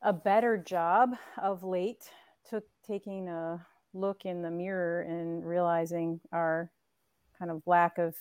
a 0.01 0.13
better 0.13 0.58
job 0.58 1.15
of 1.41 1.63
late 1.63 2.10
took 2.49 2.63
taking 2.86 3.27
a 3.27 3.65
look 3.93 4.25
in 4.25 4.41
the 4.41 4.49
mirror 4.49 5.01
and 5.01 5.45
realizing 5.45 6.19
our 6.32 6.71
kind 7.38 7.51
of 7.51 7.62
lack 7.65 7.97
of 7.97 8.15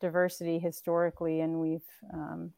diversity 0.00 0.58
historically 0.58 1.40
and 1.40 1.60
we've 1.60 1.86
um, 2.12 2.52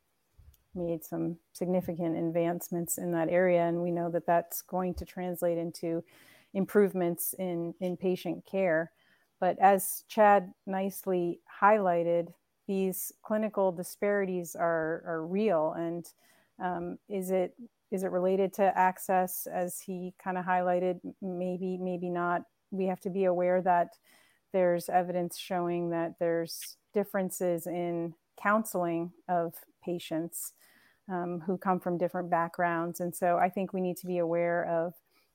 made 0.75 1.05
some 1.05 1.37
significant 1.53 2.17
advancements 2.17 2.99
in 2.99 3.13
that 3.13 3.29
area 3.29 3.63
and 3.63 3.83
we 3.83 3.91
know 3.91 4.11
that 4.11 4.27
that's 4.27 4.63
going 4.63 4.95
to 4.95 5.05
translate 5.05 5.59
into 5.59 6.03
improvements 6.55 7.35
in 7.39 7.75
in 7.81 7.97
patient 7.97 8.45
care. 8.51 8.91
But 9.41 9.59
as 9.59 10.05
chad 10.09 10.53
nicely 10.67 11.41
highlighted 11.63 12.33
these 12.67 13.13
clinical 13.23 13.73
disparities 13.73 14.57
are 14.57 15.03
are 15.07 15.27
real 15.27 15.75
and 15.77 16.07
um, 16.63 16.99
is 17.09 17.31
it 17.31 17.55
is 17.93 18.03
it 18.03 18.11
related 18.11 18.53
to 18.55 18.77
access 18.77 19.47
as 19.47 19.81
he 19.81 20.13
kind 20.23 20.37
of 20.39 20.45
highlighted 20.45 21.01
maybe 21.23 21.79
maybe 21.81 22.11
not. 22.11 22.43
We 22.71 22.87
have 22.87 23.01
to 23.01 23.11
be 23.11 23.25
aware 23.25 23.63
that 23.63 23.91
there's 24.53 24.89
evidence 24.89 25.37
showing 25.39 25.91
that 25.91 26.15
there's 26.19 26.77
differences 26.97 27.67
in 27.67 28.15
counseling 28.43 29.13
of 29.29 29.53
patients 29.85 30.55
um, 31.13 31.43
who 31.47 31.59
come 31.59 31.79
from 31.79 31.99
different 31.99 32.31
backgrounds. 32.31 33.01
And 33.01 33.15
so 33.15 33.37
I 33.37 33.51
think 33.51 33.75
we 33.75 33.83
need 33.83 33.99
to 33.99 34.07
be 34.07 34.19
aware 34.19 34.65
of 34.65 34.95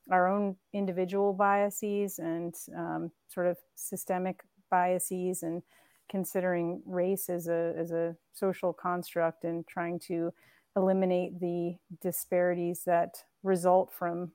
our 0.09 0.27
own 0.27 0.55
individual 0.73 1.33
biases 1.33 2.17
and 2.17 2.55
um, 2.75 3.11
sort 3.27 3.45
of 3.45 3.57
systemic 3.75 4.41
biases 4.71 5.43
and 5.43 5.61
considering 6.09 6.81
race 6.87 7.29
as 7.29 7.47
a, 7.47 7.73
as 7.77 7.91
a 7.91 8.15
social 8.33 8.73
construct 8.73 9.43
and 9.43 9.67
trying 9.67 9.99
to 9.99 10.33
eliminate 10.75 11.39
the 11.39 11.75
disparities 12.01 12.83
that 12.85 13.23
result 13.43 13.93
from 13.93 14.31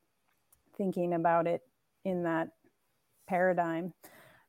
thinking 0.76 1.12
about 1.12 1.48
it 1.48 1.62
in 2.04 2.22
that 2.22 2.48
paradigm. 3.26 3.92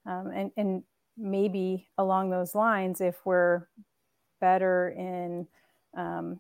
Um, 0.06 0.28
and, 0.28 0.52
and 0.56 0.84
maybe 1.18 1.88
along 1.98 2.30
those 2.30 2.56
lines, 2.56 3.02
if 3.02 3.26
we're 3.26 3.68
better 4.40 4.90
in 4.90 5.48
um, 5.96 6.40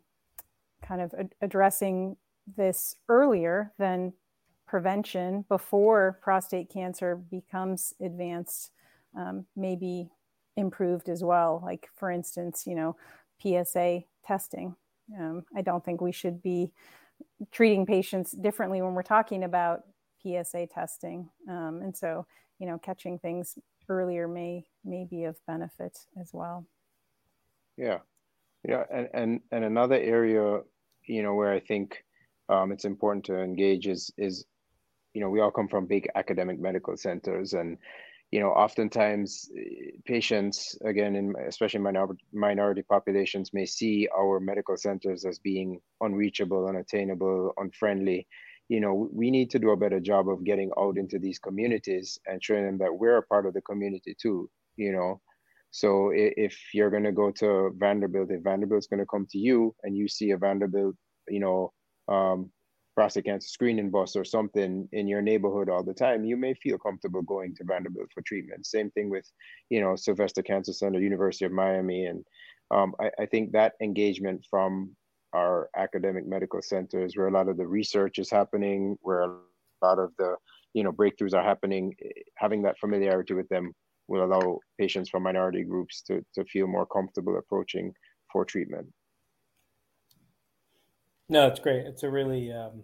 kind 0.81 1.01
of 1.01 1.13
ad- 1.17 1.35
addressing 1.41 2.15
this 2.55 2.95
earlier 3.09 3.73
than 3.77 4.13
prevention 4.67 5.45
before 5.49 6.19
prostate 6.21 6.69
cancer 6.69 7.15
becomes 7.15 7.93
advanced 8.01 8.71
um, 9.17 9.45
may 9.55 9.75
be 9.75 10.09
improved 10.55 11.09
as 11.09 11.23
well. 11.23 11.61
Like, 11.63 11.89
for 11.95 12.11
instance, 12.11 12.65
you 12.67 12.75
know, 12.75 12.95
PSA 13.41 14.01
testing. 14.25 14.75
Um, 15.17 15.45
I 15.55 15.61
don't 15.61 15.83
think 15.83 16.01
we 16.01 16.11
should 16.11 16.41
be 16.41 16.71
treating 17.51 17.85
patients 17.85 18.31
differently 18.31 18.81
when 18.81 18.93
we're 18.93 19.03
talking 19.03 19.43
about 19.43 19.83
PSA 20.21 20.67
testing. 20.67 21.29
Um, 21.49 21.81
and 21.81 21.95
so, 21.95 22.25
you 22.59 22.67
know, 22.67 22.77
catching 22.77 23.19
things 23.19 23.57
earlier 23.89 24.27
may 24.27 24.65
may 24.83 25.05
be 25.05 25.23
of 25.25 25.35
benefit 25.45 25.97
as 26.19 26.31
well. 26.33 26.65
Yeah, 27.77 27.99
yeah, 28.67 28.83
and 28.91 29.09
and 29.13 29.41
and 29.51 29.63
another 29.65 29.95
area 29.95 30.61
you 31.07 31.23
know, 31.23 31.33
where 31.33 31.51
I 31.51 31.59
think 31.59 32.03
um, 32.49 32.71
it's 32.71 32.85
important 32.85 33.25
to 33.25 33.39
engage 33.39 33.87
is 33.87 34.11
is, 34.17 34.45
you 35.13 35.21
know, 35.21 35.29
we 35.29 35.39
all 35.39 35.51
come 35.51 35.67
from 35.67 35.87
big 35.87 36.07
academic 36.15 36.59
medical 36.59 36.95
centers, 36.97 37.53
and 37.53 37.77
you 38.31 38.39
know, 38.41 38.49
oftentimes 38.49 39.49
eh, 39.57 39.91
patients, 40.05 40.77
again, 40.83 41.15
in 41.15 41.33
especially 41.47 41.79
minority 41.79 42.23
minority 42.33 42.83
populations, 42.83 43.53
may 43.53 43.65
see 43.65 44.07
our 44.15 44.39
medical 44.39 44.77
centers 44.77 45.25
as 45.25 45.39
being 45.39 45.79
unreachable, 46.01 46.67
unattainable, 46.67 47.53
unfriendly. 47.57 48.27
You 48.69 48.81
know, 48.81 49.09
we 49.13 49.31
need 49.31 49.49
to 49.51 49.59
do 49.59 49.71
a 49.71 49.77
better 49.77 49.99
job 49.99 50.29
of 50.29 50.43
getting 50.43 50.71
out 50.77 50.97
into 50.97 51.19
these 51.19 51.39
communities 51.39 52.19
and 52.25 52.43
showing 52.43 52.65
them 52.65 52.77
that 52.79 52.93
we're 52.93 53.17
a 53.17 53.23
part 53.23 53.45
of 53.45 53.53
the 53.53 53.61
community 53.61 54.15
too. 54.21 54.49
You 54.75 54.91
know, 54.91 55.21
so 55.71 56.11
if 56.13 56.57
you're 56.73 56.89
going 56.89 57.03
to 57.03 57.11
go 57.11 57.31
to 57.31 57.71
Vanderbilt, 57.77 58.31
if 58.31 58.43
Vanderbilt's 58.43 58.87
going 58.87 58.99
to 58.99 59.05
come 59.05 59.27
to 59.31 59.37
you 59.37 59.75
and 59.83 59.95
you 59.95 60.07
see 60.07 60.31
a 60.31 60.37
Vanderbilt, 60.37 60.95
you 61.27 61.39
know, 61.39 61.73
um, 62.07 62.51
prostate 62.95 63.25
cancer 63.25 63.47
screening 63.47 63.91
bus 63.91 64.15
or 64.15 64.25
something 64.25 64.89
in 64.91 65.07
your 65.07 65.21
neighborhood 65.21 65.69
all 65.69 65.83
the 65.83 65.93
time, 65.93 66.25
you 66.25 66.35
may 66.35 66.55
feel 66.55 66.79
comfortable 66.79 67.21
going 67.21 67.53
to 67.55 67.63
Vanderbilt 67.63 68.09
for 68.11 68.21
treatment. 68.23 68.65
Same 68.65 68.89
thing 68.91 69.09
with, 69.09 69.29
you 69.69 69.81
know, 69.81 69.95
Sylvester 69.95 70.41
Cancer 70.41 70.73
Center, 70.73 70.99
University 70.99 71.45
of 71.45 71.51
Miami. 71.51 72.05
And 72.05 72.25
um, 72.71 72.95
I, 72.99 73.11
I 73.19 73.25
think 73.27 73.51
that 73.51 73.73
engagement 73.83 74.47
from 74.49 74.95
our 75.33 75.69
academic 75.75 76.27
medical 76.27 76.61
centers 76.61 77.15
where 77.15 77.27
a 77.27 77.31
lot 77.31 77.49
of 77.49 77.57
the 77.57 77.67
research 77.67 78.19
is 78.19 78.29
happening, 78.29 78.97
where 79.01 79.21
a 79.21 79.35
lot 79.81 79.99
of 79.99 80.11
the, 80.17 80.35
you 80.73 80.83
know, 80.83 80.91
breakthroughs 80.91 81.33
are 81.33 81.43
happening, 81.43 81.93
having 82.35 82.61
that 82.63 82.79
familiarity 82.79 83.33
with 83.33 83.47
them 83.49 83.73
will 84.07 84.23
allow 84.23 84.59
patients 84.79 85.09
from 85.09 85.23
minority 85.23 85.63
groups 85.63 86.01
to, 86.01 86.23
to 86.33 86.45
feel 86.45 86.67
more 86.67 86.85
comfortable 86.85 87.37
approaching 87.37 87.93
for 88.31 88.45
treatment. 88.45 88.87
No, 91.29 91.47
it's 91.47 91.59
great. 91.59 91.85
It's 91.85 92.03
a 92.03 92.09
really, 92.09 92.53
um, 92.53 92.83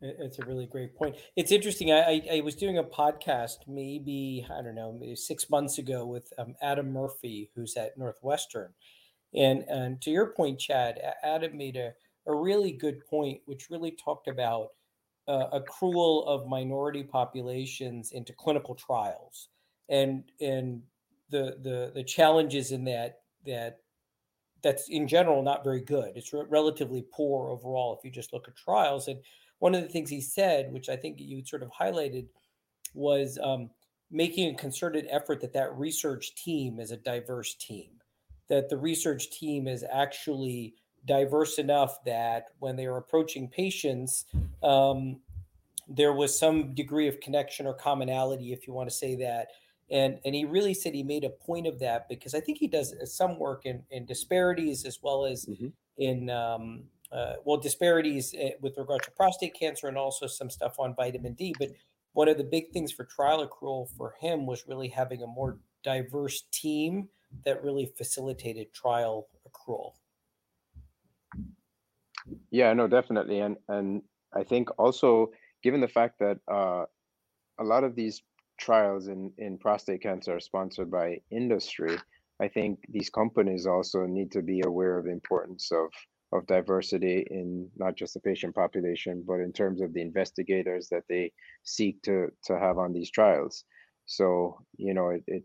it's 0.00 0.38
a 0.38 0.44
really 0.44 0.66
great 0.66 0.96
point. 0.96 1.16
It's 1.36 1.52
interesting. 1.52 1.92
I, 1.92 2.00
I, 2.00 2.22
I, 2.34 2.40
was 2.40 2.54
doing 2.54 2.76
a 2.76 2.84
podcast 2.84 3.66
maybe 3.66 4.46
I 4.50 4.62
don't 4.62 4.74
know 4.74 4.92
maybe 4.92 5.16
six 5.16 5.48
months 5.48 5.78
ago 5.78 6.04
with 6.04 6.32
um, 6.38 6.54
Adam 6.60 6.92
Murphy, 6.92 7.50
who's 7.54 7.76
at 7.76 7.96
Northwestern, 7.96 8.74
and 9.34 9.64
and 9.68 10.00
to 10.02 10.10
your 10.10 10.32
point, 10.32 10.58
Chad, 10.58 11.00
Adam 11.22 11.56
made 11.56 11.76
a 11.76 11.92
a 12.26 12.34
really 12.34 12.72
good 12.72 13.06
point, 13.06 13.40
which 13.46 13.70
really 13.70 13.92
talked 13.92 14.28
about 14.28 14.70
uh, 15.28 15.58
accrual 15.60 16.26
of 16.26 16.48
minority 16.48 17.02
populations 17.02 18.12
into 18.12 18.32
clinical 18.32 18.74
trials 18.74 19.48
and 19.88 20.24
and 20.40 20.82
the 21.30 21.56
the 21.62 21.92
the 21.94 22.04
challenges 22.04 22.72
in 22.72 22.84
that 22.84 23.20
that 23.44 23.80
that's 24.62 24.88
in 24.88 25.06
general 25.06 25.42
not 25.42 25.64
very 25.64 25.80
good. 25.80 26.12
It's 26.16 26.32
re- 26.32 26.44
relatively 26.48 27.04
poor 27.12 27.50
overall 27.50 27.96
if 27.96 28.04
you 28.04 28.10
just 28.10 28.32
look 28.32 28.48
at 28.48 28.56
trials. 28.56 29.08
And 29.08 29.20
one 29.58 29.74
of 29.74 29.82
the 29.82 29.88
things 29.88 30.10
he 30.10 30.20
said, 30.20 30.72
which 30.72 30.88
I 30.88 30.96
think 30.96 31.20
you 31.20 31.44
sort 31.44 31.62
of 31.62 31.70
highlighted, 31.70 32.26
was 32.94 33.38
um, 33.42 33.70
making 34.10 34.52
a 34.52 34.58
concerted 34.58 35.06
effort 35.10 35.40
that 35.42 35.52
that 35.52 35.76
research 35.76 36.34
team 36.34 36.80
is 36.80 36.90
a 36.90 36.96
diverse 36.96 37.54
team, 37.54 37.90
that 38.48 38.68
the 38.68 38.76
research 38.76 39.30
team 39.30 39.66
is 39.66 39.84
actually 39.90 40.74
diverse 41.06 41.58
enough 41.58 42.04
that 42.04 42.46
when 42.58 42.76
they 42.76 42.86
are 42.86 42.96
approaching 42.96 43.48
patients, 43.48 44.24
um, 44.62 45.20
there 45.88 46.12
was 46.12 46.36
some 46.36 46.74
degree 46.74 47.08
of 47.08 47.20
connection 47.20 47.66
or 47.66 47.74
commonality, 47.74 48.52
if 48.52 48.66
you 48.66 48.72
want 48.72 48.88
to 48.88 48.94
say 48.94 49.14
that, 49.16 49.48
and 49.90 50.18
and 50.24 50.34
he 50.34 50.44
really 50.44 50.74
said 50.74 50.94
he 50.94 51.04
made 51.04 51.24
a 51.24 51.30
point 51.30 51.66
of 51.66 51.78
that 51.78 52.08
because 52.08 52.34
I 52.34 52.40
think 52.40 52.58
he 52.58 52.66
does 52.66 52.94
some 53.04 53.38
work 53.38 53.66
in 53.66 53.84
in 53.90 54.04
disparities 54.04 54.84
as 54.84 54.98
well 55.00 55.24
as 55.24 55.46
mm-hmm. 55.46 55.68
in 55.98 56.28
um, 56.28 56.84
uh, 57.12 57.34
well 57.44 57.56
disparities 57.56 58.34
eh, 58.36 58.50
with 58.60 58.76
regard 58.78 59.02
to 59.04 59.12
prostate 59.12 59.54
cancer 59.54 59.86
and 59.86 59.96
also 59.96 60.26
some 60.26 60.50
stuff 60.50 60.80
on 60.80 60.94
vitamin 60.96 61.34
D. 61.34 61.54
But 61.56 61.70
one 62.14 62.28
of 62.28 62.36
the 62.36 62.44
big 62.44 62.72
things 62.72 62.90
for 62.90 63.04
trial 63.04 63.46
accrual 63.46 63.88
for 63.96 64.14
him 64.20 64.44
was 64.44 64.66
really 64.66 64.88
having 64.88 65.22
a 65.22 65.26
more 65.26 65.58
diverse 65.84 66.42
team 66.50 67.08
that 67.44 67.62
really 67.62 67.86
facilitated 67.96 68.72
trial 68.72 69.28
accrual. 69.48 69.92
Yeah, 72.50 72.72
no, 72.72 72.88
definitely, 72.88 73.40
and 73.40 73.56
and 73.68 74.02
I 74.34 74.44
think 74.44 74.68
also 74.78 75.30
given 75.62 75.80
the 75.80 75.88
fact 75.88 76.18
that 76.20 76.38
uh, 76.50 76.84
a 77.58 77.64
lot 77.64 77.84
of 77.84 77.94
these 77.94 78.22
trials 78.58 79.08
in, 79.08 79.32
in 79.38 79.58
prostate 79.58 80.02
cancer 80.02 80.36
are 80.36 80.40
sponsored 80.40 80.90
by 80.90 81.18
industry, 81.30 81.96
I 82.40 82.48
think 82.48 82.80
these 82.88 83.10
companies 83.10 83.66
also 83.66 84.06
need 84.06 84.30
to 84.32 84.42
be 84.42 84.62
aware 84.64 84.98
of 84.98 85.06
the 85.06 85.12
importance 85.12 85.70
of, 85.72 85.88
of 86.32 86.46
diversity 86.46 87.26
in 87.30 87.68
not 87.76 87.96
just 87.96 88.14
the 88.14 88.20
patient 88.20 88.54
population, 88.54 89.24
but 89.26 89.40
in 89.40 89.52
terms 89.52 89.80
of 89.80 89.92
the 89.92 90.02
investigators 90.02 90.88
that 90.90 91.04
they 91.08 91.32
seek 91.64 92.02
to, 92.02 92.28
to 92.44 92.58
have 92.58 92.78
on 92.78 92.92
these 92.92 93.10
trials. 93.10 93.64
So, 94.06 94.58
you 94.76 94.94
know, 94.94 95.10
it, 95.10 95.24
it 95.26 95.44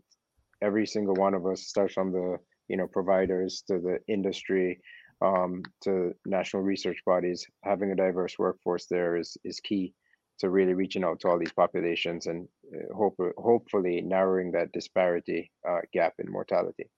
every 0.62 0.86
single 0.86 1.14
one 1.14 1.34
of 1.34 1.46
us 1.46 1.62
starts 1.62 1.94
from 1.94 2.12
the, 2.12 2.38
you 2.68 2.76
know, 2.76 2.86
providers 2.86 3.62
to 3.66 3.78
the 3.78 3.98
industry, 4.08 4.80
um, 5.20 5.62
to 5.82 6.12
national 6.24 6.62
research 6.62 7.00
bodies, 7.04 7.46
having 7.62 7.90
a 7.90 7.96
diverse 7.96 8.38
workforce 8.38 8.86
there 8.86 9.16
is, 9.16 9.36
is 9.44 9.60
key 9.60 9.94
to 10.38 10.50
really 10.50 10.74
reaching 10.74 11.04
out 11.04 11.20
to 11.20 11.28
all 11.28 11.38
these 11.38 11.52
populations 11.52 12.26
and 12.26 12.48
uh, 12.74 12.94
hope, 12.94 13.16
hopefully 13.36 14.00
narrowing 14.00 14.50
that 14.52 14.72
disparity 14.72 15.50
uh, 15.68 15.80
gap 15.92 16.14
in 16.18 16.30
mortality. 16.30 16.88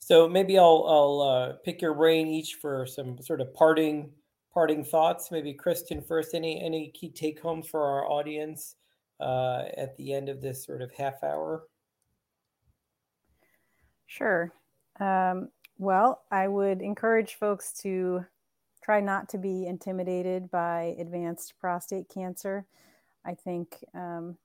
So 0.00 0.26
maybe 0.26 0.58
I'll 0.58 0.86
I'll 0.88 1.20
uh, 1.20 1.52
pick 1.62 1.82
your 1.82 1.94
brain 1.94 2.26
each 2.26 2.54
for 2.54 2.86
some 2.86 3.20
sort 3.20 3.40
of 3.42 3.52
parting 3.52 4.10
parting 4.52 4.82
thoughts. 4.82 5.30
Maybe 5.30 5.52
Kristen 5.52 6.00
first. 6.00 6.34
Any 6.34 6.60
any 6.60 6.90
key 6.90 7.10
take 7.10 7.38
homes 7.38 7.68
for 7.68 7.82
our 7.84 8.10
audience 8.10 8.76
uh, 9.20 9.64
at 9.76 9.96
the 9.96 10.12
end 10.12 10.28
of 10.28 10.40
this 10.40 10.64
sort 10.64 10.82
of 10.82 10.92
half 10.92 11.22
hour? 11.22 11.64
Sure. 14.06 14.52
Um, 14.98 15.48
well, 15.78 16.22
I 16.30 16.48
would 16.48 16.82
encourage 16.82 17.34
folks 17.34 17.72
to 17.82 18.24
try 18.82 19.00
not 19.00 19.28
to 19.30 19.38
be 19.38 19.66
intimidated 19.66 20.50
by 20.50 20.96
advanced 20.98 21.54
prostate 21.60 22.08
cancer. 22.08 22.66
I 23.24 23.34
think, 23.34 23.84
um, 23.94 24.36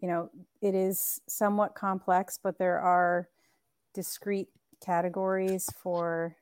you 0.00 0.08
know, 0.08 0.30
it 0.60 0.74
is 0.74 1.20
somewhat 1.28 1.74
complex, 1.74 2.38
but 2.42 2.58
there 2.58 2.80
are 2.80 3.28
discrete 3.94 4.48
categories 4.84 5.68
for 5.82 6.36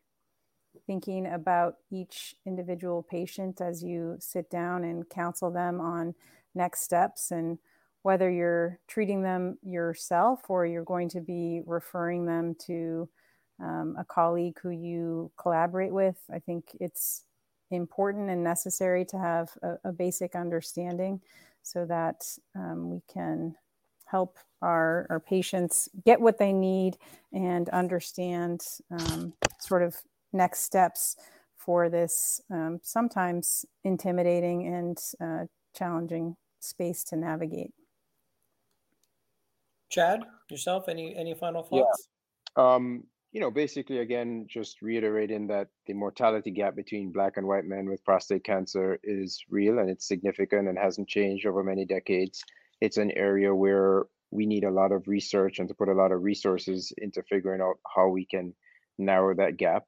thinking 0.87 1.27
about 1.27 1.77
each 1.91 2.35
individual 2.47 3.03
patient 3.03 3.61
as 3.61 3.83
you 3.83 4.17
sit 4.19 4.51
down 4.51 4.85
and 4.85 5.09
counsel 5.09 5.51
them 5.51 5.81
on 5.81 6.15
next 6.55 6.83
steps 6.83 7.31
and 7.31 7.59
whether 8.03 8.31
you're 8.31 8.79
treating 8.87 9.23
them 9.23 9.59
yourself 9.62 10.51
or 10.51 10.67
you're 10.67 10.85
going 10.85 11.09
to 11.09 11.21
be 11.21 11.62
referring 11.67 12.27
them 12.27 12.55
to 12.67 13.09
um, 13.61 13.97
a 13.99 14.05
colleague 14.05 14.59
who 14.62 14.71
you 14.71 15.31
collaborate 15.38 15.93
with. 15.93 16.17
I 16.33 16.38
think 16.38 16.77
it's 16.81 17.25
important 17.71 18.29
and 18.29 18.45
necessary 18.45 19.05
to 19.07 19.19
have 19.19 19.51
a, 19.62 19.88
a 19.88 19.93
basic 19.93 20.35
understanding 20.35 21.21
so 21.62 21.87
that 21.87 22.27
um, 22.55 22.90
we 22.90 23.01
can 23.12 23.55
help 24.05 24.37
our, 24.61 25.07
our 25.09 25.21
patients 25.21 25.88
get 26.05 26.21
what 26.21 26.38
they 26.38 26.53
need 26.53 26.99
and 27.33 27.69
understand 27.71 28.67
um, 28.90 29.33
sort 29.59 29.83
of 29.83 29.97
next 30.33 30.61
steps 30.61 31.17
for 31.57 31.88
this 31.88 32.43
um, 32.51 32.79
sometimes 32.83 33.64
intimidating 33.85 34.67
and 34.67 34.99
uh, 35.21 35.47
challenging 35.75 36.37
space 36.64 37.05
to 37.05 37.16
navigate. 37.16 37.72
Chad, 39.90 40.20
yourself, 40.50 40.88
any 40.88 41.14
any 41.16 41.35
final 41.35 41.62
thoughts? 41.62 42.09
Yeah. 42.57 42.74
Um, 42.74 43.05
you 43.33 43.40
know, 43.40 43.50
basically, 43.50 43.98
again, 43.98 44.46
just 44.48 44.81
reiterating 44.81 45.48
that 45.48 45.68
the 45.87 45.92
mortality 45.92 46.53
gap 46.53 46.77
between 46.77 47.11
black 47.11 47.37
and 47.37 47.46
white 47.46 47.64
men 47.64 47.88
with 47.90 48.05
prostate 48.05 48.44
cancer 48.44 49.00
is 49.03 49.44
real 49.50 49.81
and 49.81 49.90
it's 49.90 50.07
significant 50.07 50.68
and 50.68 50.79
hasn't 50.79 51.09
changed 51.09 51.44
over 51.44 51.64
many 51.64 51.85
decades. 51.85 52.44
It's 52.81 52.96
an 52.96 53.11
area 53.11 53.53
where 53.53 54.05
we 54.31 54.46
need 54.46 54.62
a 54.62 54.70
lot 54.70 54.92
of 54.92 55.09
research 55.09 55.59
and 55.59 55.68
to 55.68 55.74
put 55.74 55.88
a 55.88 55.94
lot 55.94 56.12
of 56.12 56.22
resources 56.22 56.92
into 56.98 57.24
figuring 57.24 57.61
out 57.61 57.79
how 57.94 58.09
we 58.09 58.24
can 58.24 58.55
narrow 58.98 59.35
that 59.35 59.57
gap. 59.57 59.85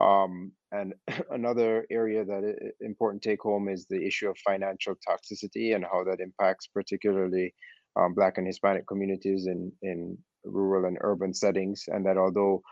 Um, 0.00 0.52
and 0.72 0.94
another 1.30 1.86
area 1.90 2.24
that 2.24 2.44
is 2.44 2.72
important 2.80 3.22
take 3.22 3.42
home 3.42 3.68
is 3.68 3.86
the 3.86 4.04
issue 4.04 4.28
of 4.28 4.38
financial 4.38 4.94
toxicity 5.08 5.74
and 5.74 5.84
how 5.84 6.04
that 6.04 6.20
impacts 6.20 6.66
particularly 6.66 7.54
um, 7.96 8.14
Black 8.14 8.38
and 8.38 8.46
Hispanic 8.46 8.86
communities 8.86 9.46
in, 9.46 9.72
in 9.82 10.16
rural 10.44 10.86
and 10.86 10.98
urban 11.00 11.34
settings. 11.34 11.84
And 11.88 12.06
that 12.06 12.16
although, 12.16 12.62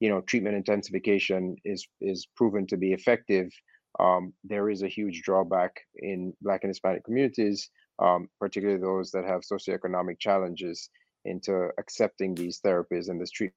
you 0.00 0.08
know, 0.08 0.20
treatment 0.22 0.56
intensification 0.56 1.56
is, 1.64 1.86
is 2.00 2.26
proven 2.36 2.66
to 2.68 2.76
be 2.76 2.92
effective, 2.92 3.50
um, 3.98 4.32
there 4.44 4.70
is 4.70 4.82
a 4.82 4.88
huge 4.88 5.22
drawback 5.22 5.80
in 5.96 6.32
Black 6.40 6.62
and 6.62 6.70
Hispanic 6.70 7.04
communities, 7.04 7.68
um, 7.98 8.28
particularly 8.38 8.80
those 8.80 9.10
that 9.10 9.24
have 9.24 9.40
socioeconomic 9.40 10.20
challenges 10.20 10.88
into 11.24 11.70
accepting 11.78 12.34
these 12.34 12.60
therapies 12.64 13.08
and 13.08 13.20
this 13.20 13.32
treatment 13.32 13.56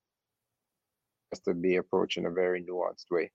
to 1.39 1.53
be 1.53 1.77
approached 1.77 2.17
in 2.17 2.25
a 2.25 2.31
very 2.31 2.63
nuanced 2.63 3.09
way. 3.09 3.31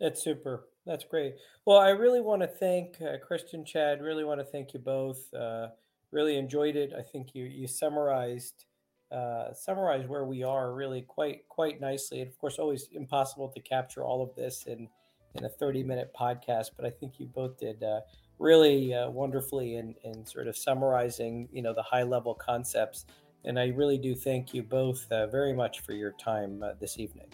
That's 0.00 0.22
super. 0.22 0.66
That's 0.86 1.04
great. 1.04 1.36
Well, 1.64 1.78
I 1.78 1.90
really 1.90 2.20
want 2.20 2.42
to 2.42 2.48
thank 2.48 3.00
uh, 3.00 3.16
Kristen, 3.24 3.64
Chad. 3.64 4.02
Really 4.02 4.24
want 4.24 4.40
to 4.40 4.44
thank 4.44 4.74
you 4.74 4.80
both. 4.80 5.32
Uh, 5.32 5.68
really 6.10 6.36
enjoyed 6.36 6.76
it. 6.76 6.92
I 6.96 7.02
think 7.02 7.34
you 7.34 7.44
you 7.44 7.66
summarized 7.66 8.66
uh, 9.10 9.52
summarized 9.52 10.08
where 10.08 10.24
we 10.24 10.42
are 10.42 10.72
really 10.72 11.02
quite 11.02 11.48
quite 11.48 11.80
nicely. 11.80 12.20
And 12.20 12.30
of 12.30 12.38
course, 12.38 12.58
always 12.58 12.88
impossible 12.92 13.48
to 13.48 13.60
capture 13.60 14.02
all 14.02 14.22
of 14.22 14.34
this 14.34 14.64
in 14.66 14.88
in 15.34 15.44
a 15.44 15.48
thirty 15.48 15.82
minute 15.82 16.12
podcast. 16.18 16.70
But 16.76 16.84
I 16.84 16.90
think 16.90 17.18
you 17.18 17.26
both 17.26 17.58
did 17.58 17.82
uh, 17.82 18.00
really 18.38 18.92
uh, 18.94 19.10
wonderfully 19.10 19.76
in 19.76 19.94
in 20.04 20.26
sort 20.26 20.48
of 20.48 20.56
summarizing 20.56 21.48
you 21.52 21.62
know 21.62 21.72
the 21.72 21.82
high 21.82 22.02
level 22.02 22.34
concepts. 22.34 23.06
And 23.44 23.58
I 23.58 23.66
really 23.68 23.98
do 23.98 24.14
thank 24.14 24.54
you 24.54 24.62
both 24.62 25.10
uh, 25.12 25.26
very 25.26 25.52
much 25.52 25.80
for 25.80 25.92
your 25.92 26.12
time 26.12 26.62
this 26.80 26.98
evening. 26.98 27.26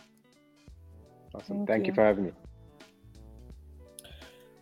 Awesome. 1.34 1.58
Thank, 1.58 1.68
thank 1.68 1.86
you. 1.86 1.92
you 1.92 1.94
for 1.94 2.04
having 2.04 2.24
me. 2.24 2.32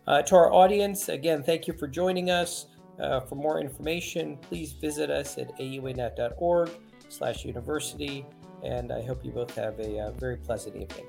Uh, 0.05 0.21
to 0.23 0.35
our 0.35 0.51
audience, 0.51 1.09
again, 1.09 1.43
thank 1.43 1.67
you 1.67 1.73
for 1.73 1.87
joining 1.87 2.29
us. 2.29 2.67
Uh, 2.99 3.19
for 3.19 3.35
more 3.35 3.59
information, 3.59 4.37
please 4.37 4.73
visit 4.73 5.09
us 5.09 5.37
at 5.37 5.55
auanet.org 5.57 6.69
slash 7.09 7.45
university. 7.45 8.25
And 8.63 8.91
I 8.91 9.01
hope 9.03 9.23
you 9.23 9.31
both 9.31 9.55
have 9.55 9.79
a 9.79 9.99
uh, 9.99 10.11
very 10.11 10.37
pleasant 10.37 10.75
evening. 10.75 11.05